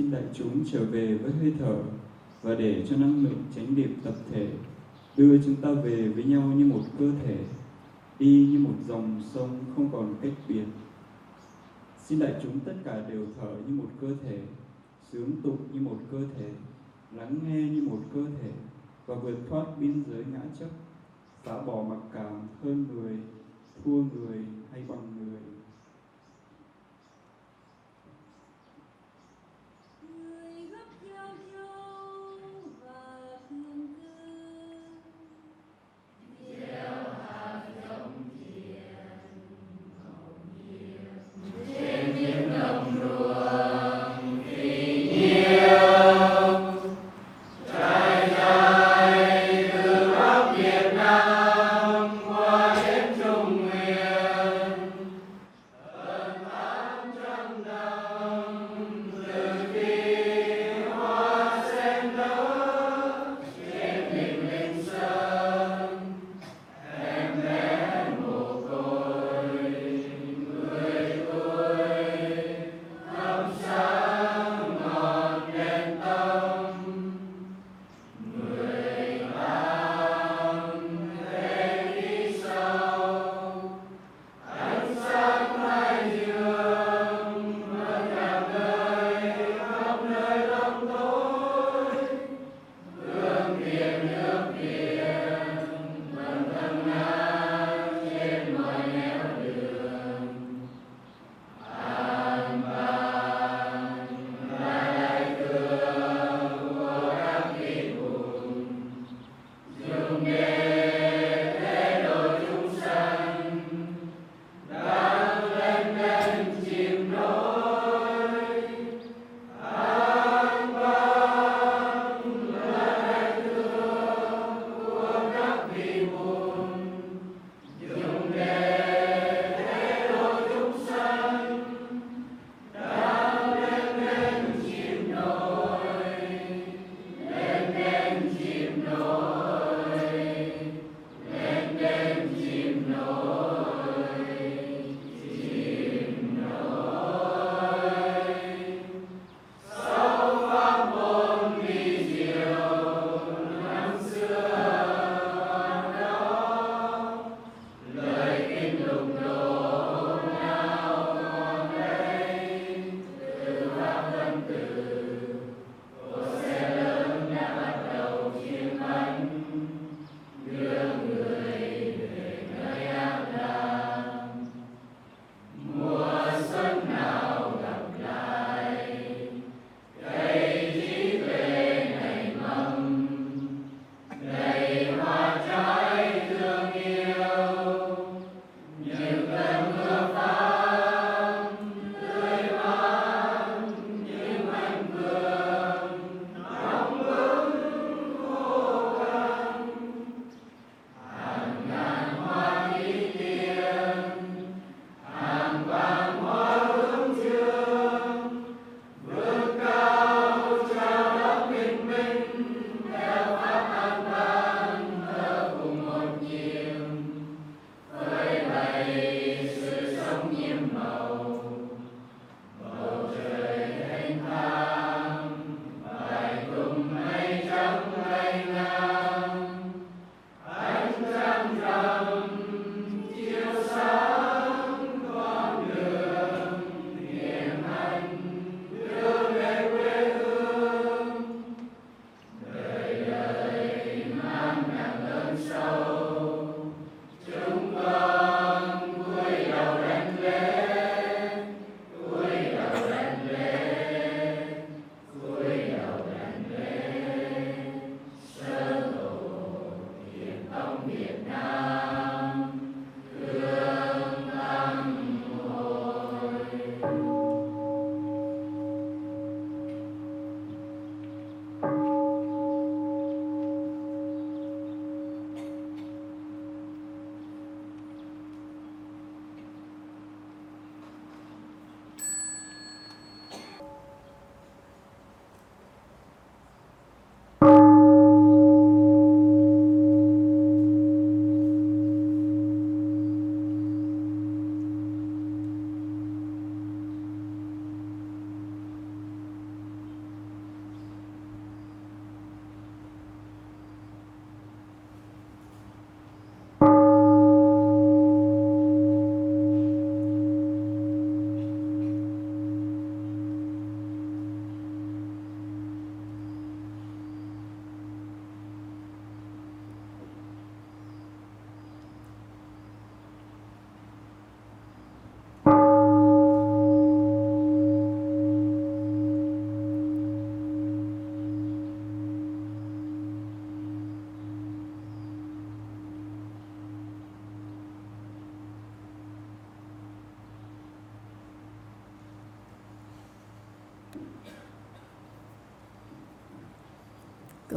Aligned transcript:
Xin 0.00 0.10
đại 0.10 0.24
chúng 0.34 0.64
trở 0.72 0.84
về 0.84 1.14
với 1.14 1.32
hơi 1.32 1.52
thở 1.58 1.76
và 2.42 2.54
để 2.54 2.86
cho 2.88 2.96
năng 2.96 3.24
lượng 3.24 3.42
chánh 3.56 3.74
niệm 3.74 3.94
tập 4.04 4.14
thể 4.30 4.48
đưa 5.16 5.42
chúng 5.42 5.56
ta 5.56 5.72
về 5.72 6.08
với 6.08 6.24
nhau 6.24 6.42
như 6.42 6.64
một 6.64 6.80
cơ 6.98 7.12
thể, 7.22 7.38
đi 8.18 8.48
như 8.52 8.58
một 8.58 8.74
dòng 8.88 9.22
sông 9.34 9.58
không 9.76 9.88
còn 9.92 10.14
cách 10.22 10.32
biệt. 10.48 10.64
Xin 11.98 12.18
đại 12.18 12.34
chúng 12.42 12.60
tất 12.60 12.74
cả 12.84 13.08
đều 13.08 13.26
thở 13.40 13.56
như 13.66 13.74
một 13.74 13.88
cơ 14.00 14.08
thể, 14.22 14.38
sướng 15.12 15.32
tụng 15.42 15.58
như 15.72 15.80
một 15.80 15.98
cơ 16.10 16.18
thể, 16.38 16.50
lắng 17.16 17.38
nghe 17.46 17.68
như 17.68 17.82
một 17.82 18.00
cơ 18.14 18.24
thể 18.42 18.50
và 19.06 19.14
vượt 19.14 19.38
thoát 19.48 19.64
biên 19.80 20.02
giới 20.10 20.24
ngã 20.32 20.40
chấp, 20.58 20.70
phá 21.44 21.62
bỏ 21.62 21.84
mặc 21.88 22.00
cảm 22.12 22.48
hơn 22.64 22.86
người, 22.92 23.16
thua 23.84 24.02
người 24.16 24.38
hay 24.72 24.82
bằng 24.88 24.98
người. 24.98 25.16
người 25.16 25.19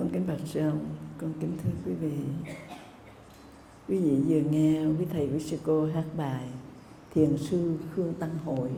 con 0.04 0.12
kính 0.12 0.28
bạch 0.28 0.40
sư 0.46 0.60
ông, 0.60 0.86
con 1.18 1.34
kính 1.40 1.58
thưa 1.64 1.70
quý 1.86 1.94
vị. 1.94 2.18
Quý 3.88 3.98
vị 3.98 4.22
vừa 4.28 4.50
nghe 4.50 4.86
quý 4.86 5.06
thầy 5.12 5.30
quý 5.34 5.40
sư 5.40 5.58
cô 5.64 5.86
hát 5.86 6.04
bài 6.18 6.48
Thiền 7.14 7.38
sư 7.38 7.78
Khương 7.96 8.14
Tăng 8.14 8.38
Hội 8.46 8.70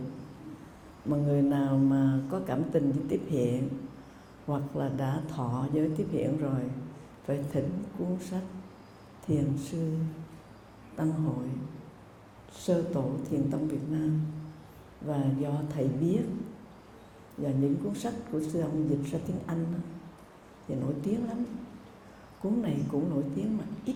mà 1.06 1.18
người 1.18 1.42
nào 1.42 1.78
mà 1.78 2.20
có 2.32 2.40
cảm 2.46 2.64
tình 2.72 2.92
với 2.92 3.04
tiếp 3.10 3.22
hiện 3.28 3.70
hoặc 4.46 4.76
là 4.76 4.90
đã 4.98 5.22
thọ 5.30 5.68
với 5.74 5.92
tiếp 5.98 6.06
hiện 6.12 6.38
rồi 6.38 6.62
phải 7.26 7.44
thỉnh 7.52 7.70
cuốn 8.00 8.18
sách 8.30 8.44
Thiền 9.28 9.48
sư 9.58 9.94
Tăng 10.96 11.12
Hội 11.12 11.48
sơ 12.52 12.82
tổ 12.82 13.12
thiền 13.30 13.52
tông 13.52 13.68
Việt 13.68 13.90
Nam 13.90 14.22
và 15.02 15.26
do 15.40 15.52
thầy 15.74 15.88
viết 15.88 16.24
và 17.38 17.50
những 17.50 17.76
cuốn 17.84 17.96
sách 17.96 18.14
của 18.32 18.42
sư 18.42 18.62
ông 18.62 18.90
dịch 18.90 19.12
ra 19.12 19.20
tiếng 19.28 19.40
Anh 19.48 19.66
đó, 19.72 19.95
thì 20.68 20.76
nổi 20.76 20.94
tiếng 21.04 21.28
lắm. 21.28 21.38
Cuốn 22.42 22.62
này 22.62 22.82
cũng 22.92 23.10
nổi 23.10 23.24
tiếng 23.36 23.58
mà 23.58 23.64
ít 23.86 23.96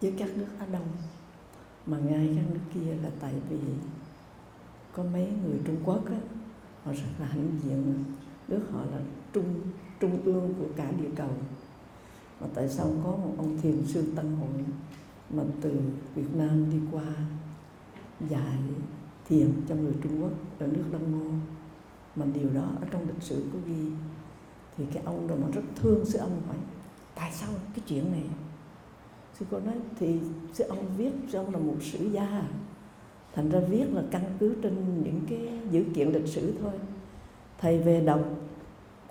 với 0.00 0.14
các 0.18 0.28
nước 0.36 0.46
Á 0.58 0.66
Đông. 0.72 0.86
Mà 1.86 1.98
ngay 1.98 2.36
các 2.36 2.54
nước 2.54 2.60
kia 2.74 2.94
là 3.02 3.10
tại 3.20 3.34
vì 3.48 3.58
có 4.92 5.02
mấy 5.02 5.28
người 5.44 5.60
Trung 5.64 5.76
Quốc 5.84 6.06
á, 6.06 6.20
họ 6.84 6.92
rất 6.92 7.10
là 7.20 7.26
hãnh 7.26 7.50
diện. 7.62 8.04
Nước 8.48 8.60
họ 8.72 8.80
là 8.84 9.00
trung 9.32 9.60
trung 10.00 10.22
ương 10.24 10.54
của 10.58 10.66
cả 10.76 10.90
địa 10.90 11.10
cầu. 11.16 11.30
Mà 12.40 12.46
tại 12.54 12.68
sao 12.68 12.86
có 13.04 13.10
một 13.10 13.34
ông 13.36 13.58
thiền 13.60 13.86
sư 13.86 14.12
Tăng 14.16 14.36
Hội 14.36 14.64
mà 15.30 15.42
từ 15.60 15.80
Việt 16.14 16.34
Nam 16.34 16.70
đi 16.70 16.78
qua 16.90 17.04
dạy 18.30 18.58
thiền 19.28 19.52
cho 19.68 19.74
người 19.74 19.94
Trung 20.02 20.22
Quốc 20.22 20.32
ở 20.58 20.66
nước 20.66 20.84
Đông 20.92 21.12
Ngô? 21.12 21.30
Mà 22.16 22.26
điều 22.34 22.50
đó 22.50 22.68
ở 22.80 22.86
trong 22.90 23.08
lịch 23.08 23.22
sử 23.22 23.44
có 23.52 23.58
ghi 23.66 23.86
thì 24.76 24.84
cái 24.94 25.02
ông 25.06 25.28
đó 25.28 25.34
mà 25.42 25.48
rất 25.54 25.62
thương 25.76 26.04
sư 26.04 26.18
ông 26.18 26.42
hỏi, 26.46 26.56
tại 27.14 27.32
sao 27.32 27.50
cái 27.74 27.84
chuyện 27.86 28.12
này? 28.12 28.22
Sư 29.38 29.46
cô 29.50 29.60
nói, 29.60 29.74
thì 29.98 30.20
sư 30.52 30.64
ông 30.68 30.86
viết, 30.96 31.10
sư 31.28 31.38
ông 31.38 31.52
là 31.52 31.58
một 31.58 31.76
sử 31.80 32.10
gia, 32.12 32.42
thành 33.34 33.50
ra 33.50 33.60
viết 33.60 33.84
là 33.92 34.02
căn 34.10 34.22
cứ 34.40 34.54
trên 34.62 35.02
những 35.04 35.20
cái 35.28 35.58
dữ 35.70 35.84
kiện 35.94 36.08
lịch 36.08 36.28
sử 36.28 36.54
thôi. 36.62 36.72
Thầy 37.58 37.78
về 37.78 38.00
đọc 38.00 38.20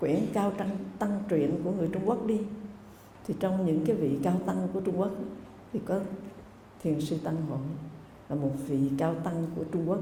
quyển 0.00 0.26
cao 0.32 0.50
tăng 0.50 0.76
tăng 0.98 1.22
truyện 1.28 1.60
của 1.64 1.70
người 1.70 1.88
Trung 1.92 2.02
Quốc 2.06 2.26
đi. 2.26 2.40
Thì 3.26 3.34
trong 3.40 3.66
những 3.66 3.86
cái 3.86 3.96
vị 3.96 4.18
cao 4.22 4.40
tăng 4.46 4.68
của 4.72 4.80
Trung 4.80 5.00
Quốc 5.00 5.10
thì 5.72 5.80
có 5.84 6.00
thiền 6.82 7.00
sư 7.00 7.18
Tăng 7.24 7.36
Hội 7.46 7.58
là 8.28 8.36
một 8.36 8.50
vị 8.66 8.90
cao 8.98 9.14
tăng 9.14 9.46
của 9.56 9.64
Trung 9.72 9.88
Quốc, 9.88 10.00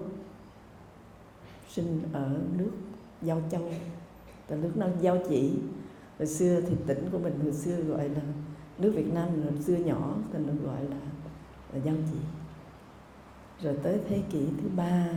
sinh 1.69 2.03
ở 2.13 2.41
nước 2.59 2.71
Giao 3.23 3.43
Châu 3.51 3.73
và 4.51 4.57
nước 4.57 4.71
nó 4.77 4.87
Giao 5.01 5.19
Chỉ. 5.29 5.53
Hồi 6.19 6.27
xưa 6.27 6.61
thì 6.61 6.77
tỉnh 6.87 7.09
của 7.13 7.19
mình 7.19 7.41
hồi 7.43 7.53
xưa 7.53 7.81
gọi 7.81 8.09
là 8.09 8.21
nước 8.79 8.93
Việt 8.97 9.13
Nam 9.15 9.29
hồi 9.43 9.63
xưa 9.63 9.77
nhỏ 9.77 10.17
thì 10.33 10.39
nó 10.39 10.53
gọi 10.65 10.85
là, 10.85 11.01
là 11.73 11.79
Giao 11.85 11.95
Chỉ. 12.11 12.19
Rồi 13.63 13.77
tới 13.83 14.01
thế 14.09 14.23
kỷ 14.31 14.47
thứ 14.63 14.69
ba 14.77 15.09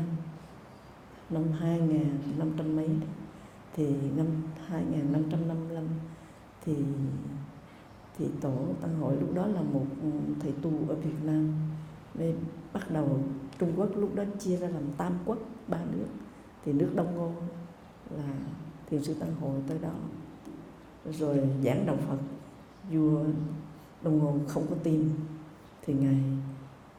năm 1.30 1.44
2500 1.60 2.76
mấy 2.76 2.90
thì 3.75 3.88
năm 4.16 4.28
2555 4.68 5.84
thì 6.66 6.75
thì 8.18 8.25
tổ 8.42 8.54
tăng 8.82 9.00
hội 9.00 9.16
lúc 9.20 9.36
đó 9.36 9.48
là 9.48 9.62
một 9.62 9.86
thầy 10.40 10.52
tu 10.62 10.72
ở 10.88 10.96
Việt 10.96 11.24
Nam. 11.24 11.54
Nên 12.13 12.36
bắt 12.74 12.92
đầu 12.92 13.20
Trung 13.60 13.74
Quốc 13.75 13.90
lúc 13.96 14.16
đó 14.16 14.24
chia 14.40 14.58
ra 14.58 14.68
làm 14.68 14.84
tam 14.98 15.13
quốc 15.25 15.38
ba 15.68 15.78
nước. 15.92 16.08
Thì 16.66 16.74
nước 16.74 16.90
Đông 16.96 17.16
Ngô 17.16 17.32
là 18.18 18.34
thiền 18.90 19.04
sư 19.04 19.13
tăng 19.13 19.36
hội 19.42 19.60
tới 19.68 19.78
đó. 19.82 19.94
Rồi 21.12 21.40
giảng 21.63 21.86
đạo 21.86 21.98
Phật, 22.08 22.18
vua 22.92 23.24
Đông 24.02 24.20
Ngô 24.20 24.34
không 24.48 24.66
có 24.70 24.75
tim 24.84 25.10
thì 25.86 25.94
ngài 25.94 26.16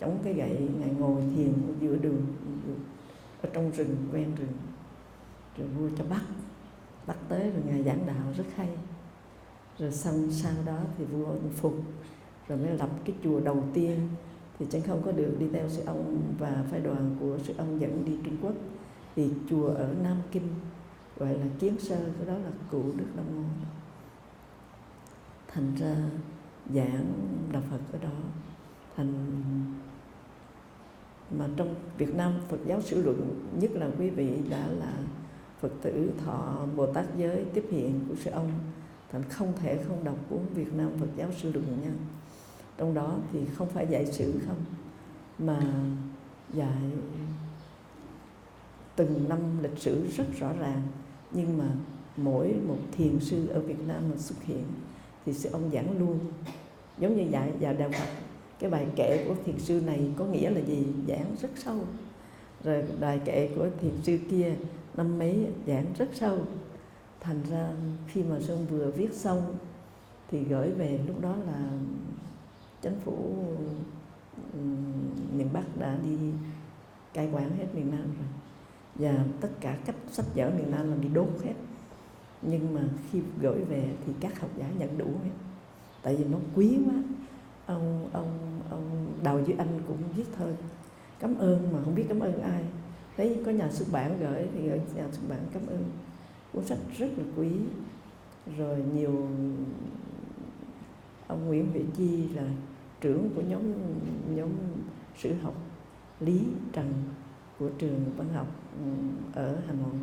chống 0.01 0.19
cái 0.25 0.35
gậy, 0.35 0.69
ngài 0.81 0.91
ngồi 0.91 1.23
thiền 1.37 1.53
ở 1.53 1.73
giữa 1.81 1.97
đường, 1.97 2.27
ở 3.43 3.49
trong 3.53 3.71
rừng, 3.71 3.97
ven 4.13 4.35
rừng. 4.35 4.53
Rồi 5.59 5.69
vua 5.69 5.89
cho 5.99 6.05
bắt 6.05 6.23
bắt 7.07 7.17
tới 7.29 7.51
rồi 7.51 7.63
ngài 7.67 7.83
giảng 7.83 8.07
đạo 8.07 8.33
rất 8.37 8.45
hay. 8.57 8.69
Rồi 9.79 9.93
xong 9.93 10.29
sau 10.31 10.53
đó 10.67 10.79
thì 10.99 11.05
vua 11.05 11.27
phục, 11.55 11.75
rồi 12.49 12.59
mới 12.59 12.79
lập 12.79 12.91
cái 13.05 13.17
chùa 13.25 13.41
đầu 13.41 13.65
tiên. 13.75 14.09
Thì 14.59 14.67
chẳng 14.71 14.83
không 14.83 15.03
có 15.05 15.13
được 15.13 15.37
đi 15.39 15.47
theo 15.53 15.69
sư 15.69 15.83
ông 15.87 16.23
và 16.39 16.65
phái 16.71 16.81
đoàn 16.81 17.17
của 17.21 17.39
sư 17.39 17.55
ông 17.59 17.81
dẫn 17.81 18.05
đi 18.05 18.19
Trung 18.25 18.37
Quốc. 18.43 18.55
Thì 19.17 19.31
chùa 19.51 19.69
ở 19.69 19.95
Nam 20.03 20.17
Kinh 20.33 20.49
gọi 21.19 21.39
là 21.39 21.47
Kiến 21.59 21.79
Sơ, 21.79 21.97
cái 21.97 22.27
đó 22.27 22.33
là 22.33 22.51
cụ 22.71 22.83
Đức 22.97 23.07
Đông 23.17 23.37
Ngô 23.37 23.49
thành 25.49 25.75
ra 25.75 25.97
giảng 26.75 27.13
đạo 27.53 27.63
Phật 27.71 27.81
ở 27.93 27.99
đó, 28.03 28.17
thành 28.97 29.43
mà 31.31 31.49
trong 31.57 31.75
Việt 31.99 32.15
Nam 32.15 32.33
Phật 32.49 32.59
giáo 32.67 32.83
sử 32.83 33.03
luận 33.03 33.51
nhất 33.61 33.71
là 33.75 33.91
quý 33.99 34.11
vị 34.11 34.37
đã 34.51 34.67
là 34.67 34.93
Phật 35.61 35.73
tử 35.83 36.11
thọ 36.25 36.67
Bồ 36.77 36.93
Tát 36.93 37.05
giới 37.17 37.45
tiếp 37.55 37.65
hiện 37.71 38.01
của 38.09 38.15
sư 38.15 38.31
ông, 38.31 38.51
thành 39.13 39.23
không 39.23 39.53
thể 39.57 39.85
không 39.89 40.05
đọc 40.05 40.17
cuốn 40.31 40.41
Việt 40.55 40.73
Nam 40.75 40.91
Phật 41.01 41.09
giáo 41.17 41.29
sử 41.33 41.53
luận 41.53 41.79
nha. 41.83 41.93
Trong 42.77 42.95
đó 42.95 43.17
thì 43.33 43.41
không 43.55 43.69
phải 43.69 43.87
dạy 43.91 44.07
sử 44.07 44.41
không, 44.47 44.65
mà 45.39 45.61
dạy 46.53 46.91
từng 48.97 49.29
năm 49.29 49.63
lịch 49.63 49.79
sử 49.79 50.07
rất 50.07 50.25
rõ 50.39 50.53
ràng 50.61 50.83
nhưng 51.35 51.59
mà 51.59 51.69
mỗi 52.17 52.55
một 52.69 52.79
thiền 52.93 53.21
sư 53.21 53.49
ở 53.49 53.61
Việt 53.61 53.87
Nam 53.89 54.03
mà 54.11 54.17
xuất 54.17 54.43
hiện 54.43 54.65
thì 55.27 55.33
sư 55.33 55.51
ông 55.53 55.71
giảng 55.73 55.99
luôn. 55.99 56.19
Giống 56.99 57.17
như 57.17 57.23
dạy 57.31 57.53
vào 57.61 57.75
đạo 57.75 57.91
Phật 57.93 58.09
cái 58.59 58.71
bài 58.71 58.87
kệ 58.97 59.25
của 59.29 59.35
thiền 59.45 59.59
sư 59.59 59.81
này 59.87 60.11
có 60.17 60.25
nghĩa 60.25 60.51
là 60.51 60.61
gì? 60.61 60.87
Giảng 61.09 61.37
rất 61.41 61.51
sâu. 61.55 61.79
Rồi 62.65 62.85
bài 63.01 63.21
kệ 63.25 63.51
của 63.57 63.69
thiền 63.81 63.93
sư 64.03 64.19
kia, 64.31 64.55
năm 64.97 65.19
mấy, 65.19 65.47
giảng 65.67 65.87
rất 65.99 66.09
sâu. 66.15 66.39
Thành 67.21 67.41
ra 67.51 67.71
khi 68.09 68.23
mà 68.23 68.41
sơn 68.41 68.67
vừa 68.71 68.91
viết 68.91 69.13
xong 69.13 69.57
thì 70.31 70.45
gửi 70.45 70.71
về, 70.71 71.01
lúc 71.07 71.21
đó 71.21 71.37
là 71.47 71.71
chính 72.83 73.01
phủ 73.05 73.35
miền 75.33 75.49
Bắc 75.53 75.77
đã 75.81 75.99
đi 76.05 76.17
cai 77.15 77.29
quản 77.33 77.57
hết 77.57 77.67
miền 77.75 77.91
Nam 77.91 78.05
rồi. 78.05 78.29
Và 78.95 79.25
tất 79.41 79.49
cả 79.61 79.79
cấp 79.87 79.95
sách 80.15 80.27
vở 80.35 80.51
miền 80.51 80.71
Nam 80.71 80.91
là 80.91 80.97
bị 80.97 81.09
đốt 81.09 81.29
hết. 81.45 81.55
Nhưng 82.43 82.75
mà 82.75 82.81
khi 83.11 83.21
gửi 83.41 83.65
về 83.65 83.95
thì 84.07 84.13
các 84.21 84.41
học 84.41 84.51
giả 84.57 84.67
nhận 84.79 84.99
đủ 84.99 85.07
hết. 85.25 85.31
Tại 86.03 86.17
vì 86.17 86.25
nó 86.25 86.39
quý 86.55 86.79
quá. 86.87 86.95
Ông 87.67 88.09
ông 88.13 88.61
ông 88.71 89.13
đào 89.23 89.41
duy 89.47 89.55
anh 89.59 89.81
cũng 89.89 89.99
viết 90.17 90.25
thơ. 90.37 90.55
Cảm 91.21 91.39
ơn 91.39 91.73
mà 91.73 91.79
không 91.85 91.95
biết 91.95 92.05
cảm 92.09 92.21
ơn 92.21 92.43
ai. 92.43 92.65
Thấy 93.17 93.43
có 93.47 93.51
nhà 93.51 93.71
xuất 93.71 93.89
bản 93.93 94.19
gửi 94.21 94.47
thì 94.55 94.69
gửi 94.69 94.81
nhà 94.95 95.05
xuất 95.13 95.29
bản 95.29 95.41
cảm 95.53 95.67
ơn. 95.67 95.85
Cuốn 96.53 96.65
sách 96.65 96.79
rất 96.99 97.09
là 97.17 97.25
quý. 97.37 97.51
Rồi 98.57 98.83
nhiều 98.95 99.29
ông 101.27 101.47
Nguyễn 101.47 101.71
Huệ 101.71 101.83
Chi 101.97 102.29
là 102.29 102.49
trưởng 103.01 103.31
của 103.35 103.43
nhóm 103.43 103.63
nhóm 104.35 104.49
sử 105.17 105.35
học 105.35 105.55
Lý 106.21 106.41
Trần 106.73 106.93
của 107.59 107.69
trường 107.79 108.05
văn 108.17 108.29
học 108.35 108.47
ở 109.35 109.57
Hà 109.67 109.73
Nội 109.73 110.01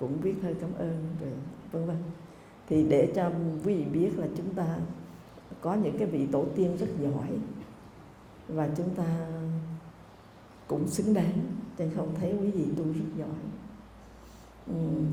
cũng 0.00 0.20
viết 0.20 0.34
hơi 0.42 0.54
cảm 0.60 0.70
ơn 0.74 1.06
rồi 1.20 1.30
vân 1.72 1.86
vân. 1.86 1.96
Thì 2.68 2.86
để 2.88 3.12
cho 3.14 3.30
quý 3.64 3.74
vị 3.74 3.84
biết 3.84 4.10
là 4.18 4.26
chúng 4.36 4.54
ta 4.54 4.78
có 5.60 5.74
những 5.74 5.98
cái 5.98 6.08
vị 6.08 6.26
tổ 6.32 6.44
tiên 6.56 6.76
rất 6.76 6.86
giỏi 7.02 7.28
và 8.48 8.68
chúng 8.76 8.94
ta 8.94 9.26
cũng 10.66 10.88
xứng 10.88 11.14
đáng 11.14 11.40
chứ 11.78 11.84
không 11.96 12.14
thấy 12.20 12.34
quý 12.40 12.50
vị 12.50 12.64
tu 12.76 12.84
rất 12.84 13.16
giỏi. 13.18 13.28
Uhm, 14.70 15.06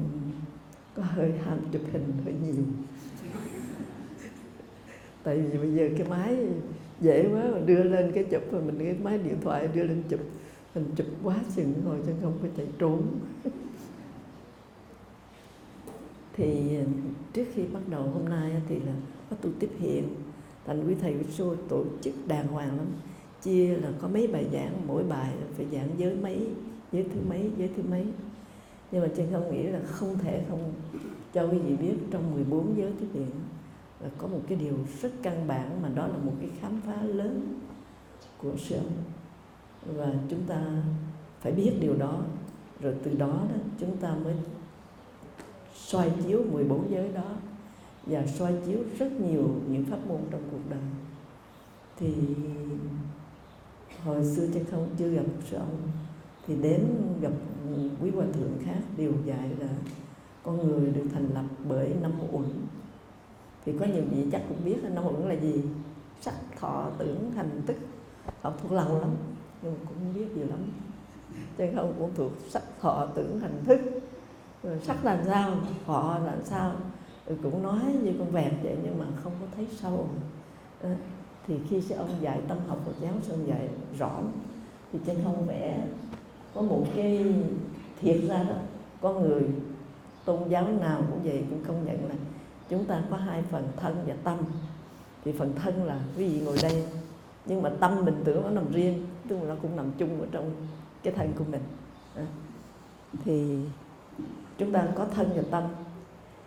có 0.96 1.04
hơi 1.04 1.34
ham 1.46 1.60
chụp 1.72 1.82
hình 1.92 2.14
hơi 2.26 2.34
nhiều. 2.44 2.54
Tại 5.24 5.38
vì 5.38 5.58
bây 5.58 5.74
giờ 5.74 5.90
cái 5.98 6.08
máy 6.08 6.38
dễ 7.02 7.30
quá 7.34 7.44
mà 7.54 7.60
đưa 7.60 7.84
lên 7.84 8.12
cái 8.12 8.24
chụp 8.24 8.42
rồi 8.52 8.62
mình 8.62 8.80
cái 8.80 8.96
máy 9.04 9.18
điện 9.18 9.38
thoại 9.42 9.68
đưa 9.68 9.84
lên 9.84 10.04
chụp 10.10 10.20
mình 10.76 10.86
chụp 10.96 11.08
quá 11.24 11.36
chừng 11.56 11.74
rồi 11.86 12.00
chứ 12.06 12.12
không 12.22 12.34
có 12.42 12.48
chạy 12.58 12.68
trốn. 12.80 13.04
Thì 16.34 16.76
ờ, 16.78 16.84
trước 17.34 17.46
khi 17.54 17.64
bắt 17.64 17.80
đầu 17.88 18.04
hôm 18.04 18.30
nay 18.30 18.52
thì 18.68 18.80
là 18.80 18.94
có 19.30 19.36
tu 19.42 19.50
tiếp 19.60 19.70
hiện. 19.80 20.08
Thành 20.66 20.88
quý 20.88 20.96
thầy 21.02 21.14
quý 21.14 21.24
sư 21.30 21.58
tổ 21.70 21.84
chức 22.02 22.14
đàng 22.28 22.48
hoàng 22.48 22.78
lắm. 22.78 22.86
Chia 23.42 23.78
là 23.78 23.92
có 24.02 24.08
mấy 24.08 24.28
bài 24.28 24.48
giảng, 24.54 24.88
mỗi 24.88 25.04
bài 25.04 25.34
phải 25.58 25.66
giảng 25.72 25.90
giới 25.98 26.16
mấy, 26.16 26.48
giới 26.92 27.04
thứ 27.04 27.20
mấy, 27.30 27.52
giới 27.58 27.70
thứ 27.78 27.84
mấy. 27.90 28.06
Nhưng 28.92 29.02
mà 29.02 29.08
trên 29.18 29.28
không 29.32 29.52
nghĩ 29.52 29.64
là 29.64 29.80
không 29.86 30.18
thể 30.18 30.44
không 30.50 30.74
cho 31.34 31.44
quý 31.44 31.58
vị 31.58 31.76
biết 31.76 31.94
trong 32.12 32.32
14 32.32 32.78
giới 32.78 32.92
tiếp 33.00 33.08
hiện 33.14 33.32
là 34.00 34.10
có 34.18 34.28
một 34.28 34.42
cái 34.48 34.58
điều 34.58 34.74
rất 35.02 35.12
căn 35.22 35.48
bản 35.48 35.82
mà 35.82 35.90
đó 35.90 36.08
là 36.08 36.18
một 36.18 36.34
cái 36.40 36.50
khám 36.62 36.82
phá 36.86 37.02
lớn 37.02 37.60
của 38.38 38.52
sư 38.58 38.76
ông 38.76 38.92
và 39.86 40.14
chúng 40.30 40.44
ta 40.48 40.62
phải 41.42 41.52
biết 41.52 41.72
điều 41.80 41.96
đó. 41.96 42.22
Rồi 42.82 42.96
từ 43.04 43.14
đó 43.14 43.28
đó, 43.28 43.56
chúng 43.80 43.98
ta 43.98 44.16
mới 44.24 44.36
soi 45.76 46.12
chiếu 46.28 46.44
14 46.52 46.92
giới 46.92 47.10
đó 47.14 47.36
và 48.06 48.26
soi 48.26 48.54
chiếu 48.66 48.80
rất 49.00 49.12
nhiều 49.12 49.50
những 49.70 49.86
pháp 49.86 50.00
môn 50.08 50.20
trong 50.32 50.42
cuộc 50.52 50.70
đời. 50.70 50.80
Thì 51.98 52.14
hồi 54.04 54.26
xưa 54.26 54.48
chân 54.54 54.66
không, 54.72 54.90
chưa 54.98 55.10
gặp 55.10 55.26
sư 55.50 55.58
ông. 55.58 55.78
Thì 56.48 56.56
đến 56.56 56.86
gặp 57.22 57.32
quý 58.02 58.10
hòa 58.10 58.26
thượng 58.34 58.58
khác, 58.66 58.80
điều 58.98 59.14
dạy 59.26 59.50
là 59.60 59.68
con 60.44 60.68
người 60.68 60.92
được 60.92 61.06
thành 61.14 61.30
lập 61.34 61.46
bởi 61.70 61.96
năm 62.02 62.12
uẩn. 62.32 62.46
Thì 63.66 63.74
có 63.80 63.86
nhiều 63.86 64.04
vị 64.12 64.26
chắc 64.32 64.42
cũng 64.50 64.66
biết 64.66 64.78
năm 64.84 65.06
uẩn 65.06 65.30
là 65.30 65.36
gì? 65.36 65.64
Sắc, 66.22 66.34
thọ, 66.60 66.92
tưởng 66.98 67.32
hành 67.32 67.62
tức. 67.66 67.76
Học 68.42 68.58
thuộc 68.62 68.72
lòng 68.72 69.00
lắm 69.00 69.10
nhưng 69.62 69.76
cũng 69.88 70.14
biết 70.16 70.28
gì 70.36 70.42
lắm. 70.42 70.60
Chứ 71.58 71.66
không 71.76 71.94
cũng 72.00 72.12
thuộc 72.16 72.32
sắc 72.50 72.64
thọ 72.82 73.08
tưởng 73.16 73.40
hành 73.40 73.64
thức. 73.66 73.80
Rồi 74.64 74.80
sắc 74.84 75.06
làm 75.06 75.20
sao 75.26 75.56
họ 75.86 76.20
làm 76.20 76.46
sao. 76.46 76.72
Rồi 77.28 77.38
cũng 77.44 77.64
nói 77.64 77.80
như 78.04 78.14
con 78.20 78.32
vẹt 78.32 78.52
vậy 78.64 78.76
nhưng 78.84 79.00
mà 79.00 79.06
không 79.24 79.34
có 79.42 79.48
thấy 79.56 79.68
sâu. 79.82 80.08
À, 80.84 80.96
thì 81.48 81.56
khi 81.70 81.82
sư 81.82 81.96
ông 81.96 82.10
dạy 82.22 82.42
tâm 82.48 82.58
học 82.68 82.80
Phật 82.86 82.94
giáo 83.02 83.14
sư 83.22 83.34
ông 83.34 83.48
dạy 83.48 83.70
rõ 84.00 84.12
thì 84.94 85.00
trên 85.06 85.18
không 85.24 85.46
vẽ 85.46 85.88
có 86.54 86.62
một 86.62 86.86
cái 86.96 87.36
thiệt 88.02 88.18
ra 88.28 88.44
đó. 88.44 88.56
Con 89.02 89.22
người 89.22 89.44
tôn 90.26 90.50
giáo 90.50 90.68
nào 90.68 91.02
cũng 91.10 91.20
vậy 91.24 91.44
cũng 91.50 91.64
công 91.68 91.86
nhận 91.86 92.10
là 92.10 92.16
chúng 92.70 92.86
ta 92.86 93.04
có 93.10 93.18
hai 93.18 93.42
phần 93.42 93.68
thân 93.78 94.04
và 94.08 94.16
tâm. 94.24 94.38
Thì 95.26 95.32
phần 95.32 95.54
thân 95.56 95.84
là 95.84 96.00
quý 96.18 96.28
vị 96.28 96.42
ngồi 96.42 96.58
đây 96.62 96.84
nhưng 97.46 97.62
mà 97.62 97.70
tâm 97.80 98.06
mình 98.06 98.22
tưởng 98.24 98.44
nó 98.44 98.50
nằm 98.50 98.72
riêng 98.72 99.06
tức 99.30 99.36
là 99.36 99.44
nó 99.44 99.56
cũng 99.62 99.76
nằm 99.76 99.92
chung 99.98 100.22
ở 100.22 100.28
trong 100.32 100.52
cái 101.04 101.14
thân 101.14 101.34
của 101.38 101.44
mình. 101.52 101.62
À, 102.16 102.26
thì 103.24 103.60
chúng 104.58 104.72
ta 104.72 104.88
có 104.96 105.06
thân 105.06 105.30
và 105.36 105.42
tâm. 105.52 105.64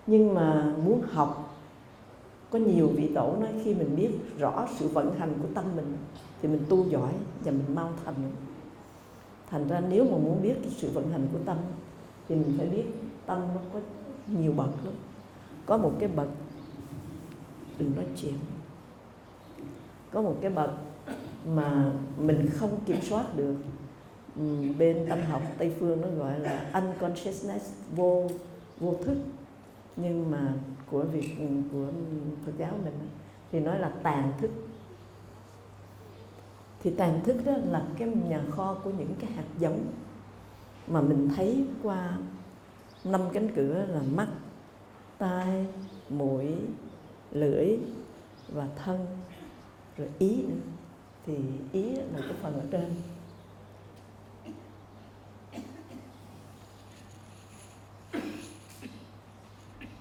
Nhưng 0.06 0.34
mà 0.34 0.74
muốn 0.84 1.02
học, 1.12 1.56
có 2.50 2.58
nhiều 2.58 2.88
vị 2.88 3.10
tổ 3.14 3.36
nói 3.40 3.52
khi 3.64 3.74
mình 3.74 3.96
biết 3.96 4.10
rõ 4.38 4.66
sự 4.78 4.88
vận 4.88 5.18
hành 5.18 5.34
của 5.42 5.48
tâm 5.54 5.64
mình, 5.76 5.96
thì 6.42 6.48
mình 6.48 6.64
tu 6.68 6.88
giỏi 6.88 7.12
và 7.44 7.52
mình 7.52 7.74
mau 7.74 7.92
thành. 8.04 8.14
Thành 9.50 9.68
ra 9.68 9.80
nếu 9.80 10.04
mà 10.04 10.10
muốn 10.10 10.42
biết 10.42 10.54
cái 10.62 10.70
sự 10.76 10.90
vận 10.90 11.10
hành 11.10 11.28
của 11.32 11.38
tâm, 11.44 11.56
thì 12.28 12.34
mình 12.34 12.54
phải 12.58 12.66
biết 12.66 12.84
tâm 13.26 13.38
nó 13.54 13.60
có 13.72 13.80
nhiều 14.26 14.52
bậc 14.52 14.84
lắm. 14.84 14.94
Có 15.66 15.76
một 15.76 15.92
cái 15.98 16.08
bậc 16.08 16.28
đừng 17.78 17.96
nói 17.96 18.06
chuyện. 18.16 18.34
Có 20.10 20.22
một 20.22 20.36
cái 20.40 20.50
bậc 20.50 20.70
mà 21.46 21.92
mình 22.16 22.48
không 22.54 22.80
kiểm 22.86 23.00
soát 23.00 23.36
được. 23.36 23.54
Ừ, 24.36 24.72
bên 24.78 25.06
tâm 25.08 25.18
học 25.22 25.42
tây 25.58 25.72
phương 25.80 26.00
nó 26.00 26.08
gọi 26.08 26.40
là 26.40 26.70
unconsciousness, 26.74 27.72
vô 27.96 28.28
vô 28.80 28.94
thức. 29.04 29.16
Nhưng 29.96 30.30
mà 30.30 30.52
của 30.90 31.02
việc 31.02 31.30
ừ, 31.38 31.46
của 31.72 31.86
Phật 32.46 32.52
giáo 32.58 32.72
mình 32.84 32.94
thì 33.52 33.60
nói 33.60 33.78
là 33.78 33.92
tàn 34.02 34.32
thức. 34.38 34.50
Thì 36.82 36.90
tàn 36.90 37.20
thức 37.24 37.36
đó 37.44 37.52
là 37.70 37.82
cái 37.98 38.08
nhà 38.08 38.42
kho 38.50 38.74
của 38.84 38.90
những 38.90 39.14
cái 39.20 39.30
hạt 39.30 39.44
giống 39.58 39.80
mà 40.86 41.00
mình 41.00 41.28
thấy 41.36 41.64
qua 41.82 42.18
năm 43.04 43.20
cánh 43.32 43.48
cửa 43.54 43.86
là 43.88 44.00
mắt, 44.14 44.28
tai, 45.18 45.66
mũi, 46.08 46.46
lưỡi 47.32 47.78
và 48.48 48.68
thân, 48.84 49.06
rồi 49.98 50.08
ý 50.18 50.42
nữa 50.42 50.54
thì 51.26 51.34
ý 51.72 51.82
là 51.94 52.20
cái 52.20 52.32
phần 52.42 52.60
ở 52.60 52.66
trên. 52.70 52.94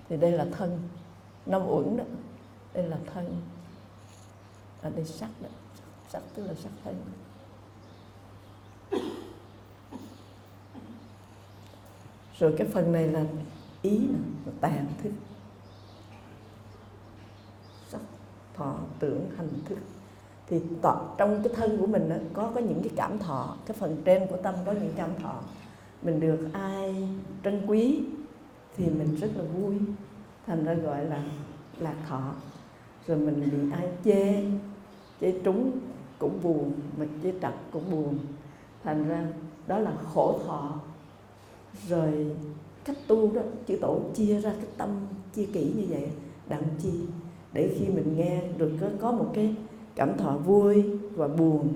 Thì 0.09 0.17
đây 0.17 0.31
là 0.31 0.45
thân. 0.51 0.89
Năm 1.45 1.61
uẩn 1.67 1.97
đó. 1.97 2.03
Đây 2.73 2.87
là 2.87 2.97
thân. 3.13 3.41
Ở 4.81 4.89
đây 4.89 5.05
sắc 5.05 5.29
đó. 5.41 5.49
Sắc 6.09 6.23
tức 6.35 6.47
là 6.47 6.53
sắc 6.53 6.71
thân. 6.83 7.01
Rồi 12.39 12.55
cái 12.57 12.67
phần 12.67 12.91
này 12.91 13.07
là 13.07 13.25
ý 13.81 13.97
nè, 13.97 14.19
là 14.45 14.51
tàn 14.61 14.87
thức. 15.03 15.11
Sắc 17.89 18.01
thọ 18.53 18.79
tưởng 18.99 19.29
hành 19.37 19.49
thức 19.65 19.77
thì 20.51 20.59
tọ, 20.81 21.01
trong 21.17 21.41
cái 21.43 21.53
thân 21.55 21.77
của 21.77 21.87
mình 21.87 22.09
đó, 22.09 22.15
có 22.33 22.51
có 22.55 22.61
những 22.61 22.81
cái 22.83 22.91
cảm 22.95 23.19
thọ 23.19 23.55
cái 23.65 23.77
phần 23.79 24.01
trên 24.05 24.27
của 24.27 24.37
tâm 24.37 24.55
có 24.65 24.71
những 24.71 24.93
cảm 24.95 25.09
thọ. 25.21 25.33
Mình 26.01 26.19
được 26.19 26.49
ai 26.53 27.07
trân 27.43 27.61
quý 27.67 28.03
thì 28.77 28.85
mình 28.85 29.15
rất 29.15 29.31
là 29.35 29.43
vui. 29.43 29.75
Thành 30.47 30.65
ra 30.65 30.73
gọi 30.73 31.05
là 31.05 31.23
lạc 31.79 31.95
thọ. 32.09 32.33
Rồi 33.07 33.17
mình 33.17 33.49
bị 33.51 33.71
ai 33.73 33.87
chê 34.03 34.43
chê 35.21 35.31
trúng 35.43 35.71
cũng 36.19 36.39
buồn 36.43 36.73
mà 36.97 37.05
chê 37.23 37.33
trật 37.41 37.53
cũng 37.71 37.91
buồn. 37.91 38.17
Thành 38.83 39.09
ra 39.09 39.27
đó 39.67 39.79
là 39.79 39.93
khổ 40.13 40.39
thọ. 40.45 40.79
Rồi 41.87 42.35
cách 42.85 42.97
tu 43.07 43.33
đó 43.33 43.41
chữ 43.67 43.77
tổ 43.81 43.99
chia 44.15 44.39
ra 44.39 44.53
cái 44.57 44.69
tâm 44.77 44.89
chia 45.35 45.45
kỹ 45.45 45.73
như 45.77 45.85
vậy 45.89 46.09
đặng 46.49 46.63
chi. 46.81 46.91
Để 47.53 47.75
khi 47.79 47.85
mình 47.85 48.17
nghe 48.17 48.41
được 48.57 48.71
có, 48.81 48.87
có 49.01 49.11
một 49.11 49.31
cái 49.33 49.55
cảm 49.95 50.17
thọ 50.17 50.37
vui 50.37 50.85
và 51.15 51.27
buồn. 51.27 51.73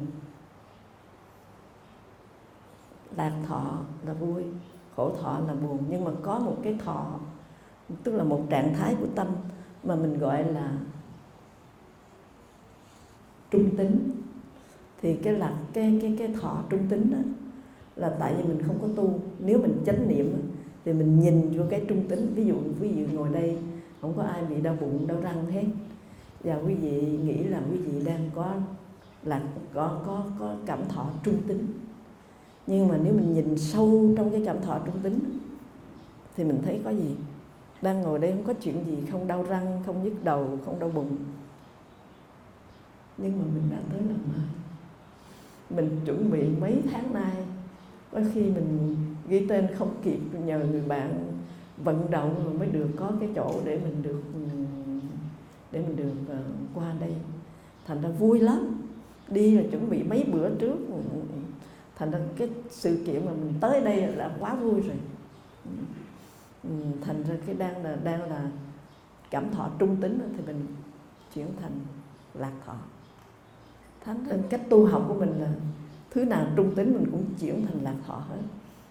Lạc 3.17 3.33
thọ 3.47 3.79
là 4.05 4.13
vui 4.13 4.43
khổ 4.95 5.11
thọ 5.21 5.39
là 5.47 5.53
buồn. 5.53 5.79
Nhưng 5.89 6.03
mà 6.03 6.11
có 6.21 6.39
một 6.39 6.55
cái 6.63 6.77
thọ 6.85 7.19
tức 8.03 8.11
là 8.15 8.23
một 8.23 8.41
trạng 8.49 8.73
thái 8.73 8.95
của 8.99 9.07
tâm 9.15 9.27
mà 9.83 9.95
mình 9.95 10.19
gọi 10.19 10.43
là 10.43 10.71
trung 13.51 13.75
tính. 13.77 14.11
Thì 15.01 15.15
cái 15.15 15.33
lạc, 15.33 15.55
cái 15.73 15.99
cái 16.01 16.15
cái 16.19 16.27
thọ 16.41 16.63
trung 16.69 16.87
tính 16.89 17.11
đó 17.11 17.17
là 17.95 18.15
tại 18.19 18.33
vì 18.37 18.43
mình 18.43 18.61
không 18.67 18.77
có 18.81 18.87
tu. 18.95 19.19
Nếu 19.39 19.59
mình 19.59 19.83
chánh 19.85 20.07
niệm 20.07 20.51
thì 20.85 20.93
mình 20.93 21.19
nhìn 21.19 21.57
vô 21.57 21.63
cái 21.69 21.85
trung 21.87 22.07
tính. 22.07 22.33
Ví 22.35 22.45
dụ 22.45 22.55
ví 22.79 22.93
dụ 22.95 23.05
ngồi 23.13 23.29
đây 23.29 23.57
không 24.01 24.13
có 24.17 24.23
ai 24.23 24.45
bị 24.45 24.61
đau 24.61 24.77
bụng 24.81 25.07
đau 25.07 25.19
răng 25.21 25.45
hết 25.45 25.65
và 26.45 26.55
quý 26.55 26.73
vị 26.73 27.01
nghĩ 27.23 27.43
là 27.43 27.61
quý 27.71 27.77
vị 27.77 28.05
đang 28.05 28.29
có 28.35 28.53
là 29.23 29.41
có 29.73 30.01
có 30.05 30.25
có 30.39 30.55
cảm 30.65 30.79
thọ 30.89 31.09
trung 31.23 31.41
tính. 31.47 31.67
Nhưng 32.67 32.87
mà 32.87 32.97
nếu 33.03 33.13
mình 33.13 33.33
nhìn 33.33 33.57
sâu 33.57 34.13
trong 34.17 34.31
cái 34.31 34.41
cảm 34.45 34.61
thọ 34.61 34.79
trung 34.85 34.99
tính, 35.03 35.19
thì 36.35 36.43
mình 36.43 36.61
thấy 36.65 36.81
có 36.83 36.89
gì? 36.89 37.15
Đang 37.81 38.01
ngồi 38.01 38.19
đây 38.19 38.31
không 38.31 38.43
có 38.43 38.53
chuyện 38.61 38.85
gì, 38.85 38.97
không 39.11 39.27
đau 39.27 39.43
răng, 39.43 39.83
không 39.85 40.03
nhức 40.03 40.23
đầu, 40.23 40.59
không 40.65 40.79
đau 40.79 40.89
bụng. 40.89 41.17
Nhưng 43.17 43.39
mà 43.39 43.45
mình 43.53 43.63
đã 43.71 43.77
tới 43.91 44.01
lần 44.01 44.19
mai 44.33 44.45
mình 45.69 45.99
chuẩn 46.05 46.31
bị 46.31 46.43
mấy 46.61 46.81
tháng 46.91 47.13
nay. 47.13 47.35
Có 48.11 48.19
khi 48.33 48.41
mình 48.41 48.95
ghi 49.27 49.47
tên 49.47 49.67
không 49.77 49.89
kịp, 50.03 50.19
nhờ 50.45 50.59
người 50.71 50.81
bạn 50.87 51.31
vận 51.77 52.11
động 52.11 52.41
rồi 52.45 52.53
mới 52.53 52.67
được 52.67 52.87
có 52.95 53.11
cái 53.19 53.29
chỗ 53.35 53.51
để 53.65 53.79
mình 53.83 54.03
được 54.03 54.21
ừ, 54.33 54.39
để 55.71 55.81
mình 55.81 55.95
được 55.95 56.33
uh, 56.33 56.45
qua 56.73 56.93
đây. 56.99 57.13
Thành 57.87 58.01
ra 58.01 58.09
vui 58.09 58.39
lắm. 58.39 58.81
Đi 59.29 59.57
là 59.57 59.63
chuẩn 59.71 59.89
bị 59.89 60.03
mấy 60.03 60.23
bữa 60.31 60.49
trước. 60.49 60.77
Thành 61.95 62.11
ra 62.11 62.19
cái 62.37 62.49
sự 62.69 63.03
kiện 63.05 63.25
mà 63.25 63.31
mình 63.31 63.53
tới 63.61 63.81
đây 63.81 64.07
là 64.07 64.35
quá 64.39 64.55
vui 64.55 64.81
rồi. 64.81 64.95
Ừ, 66.63 66.69
thành 67.01 67.23
ra 67.23 67.35
cái 67.45 67.55
đang 67.55 67.83
là 67.83 67.97
đang 68.03 68.29
là 68.29 68.49
cảm 69.31 69.51
thọ 69.51 69.69
trung 69.79 69.95
tính 70.01 70.19
thì 70.37 70.43
mình 70.47 70.65
chuyển 71.33 71.47
thành 71.61 71.71
lạc 72.33 72.51
thọ. 72.65 72.75
Thành 74.05 74.23
ra 74.23 74.37
cách 74.49 74.61
tu 74.69 74.85
học 74.85 75.05
của 75.07 75.13
mình 75.13 75.33
là 75.39 75.49
thứ 76.11 76.25
nào 76.25 76.47
trung 76.55 76.75
tính 76.75 76.93
mình 76.93 77.11
cũng 77.11 77.23
chuyển 77.39 77.65
thành 77.65 77.83
lạc 77.83 77.95
thọ 78.07 78.15
hết. 78.29 78.41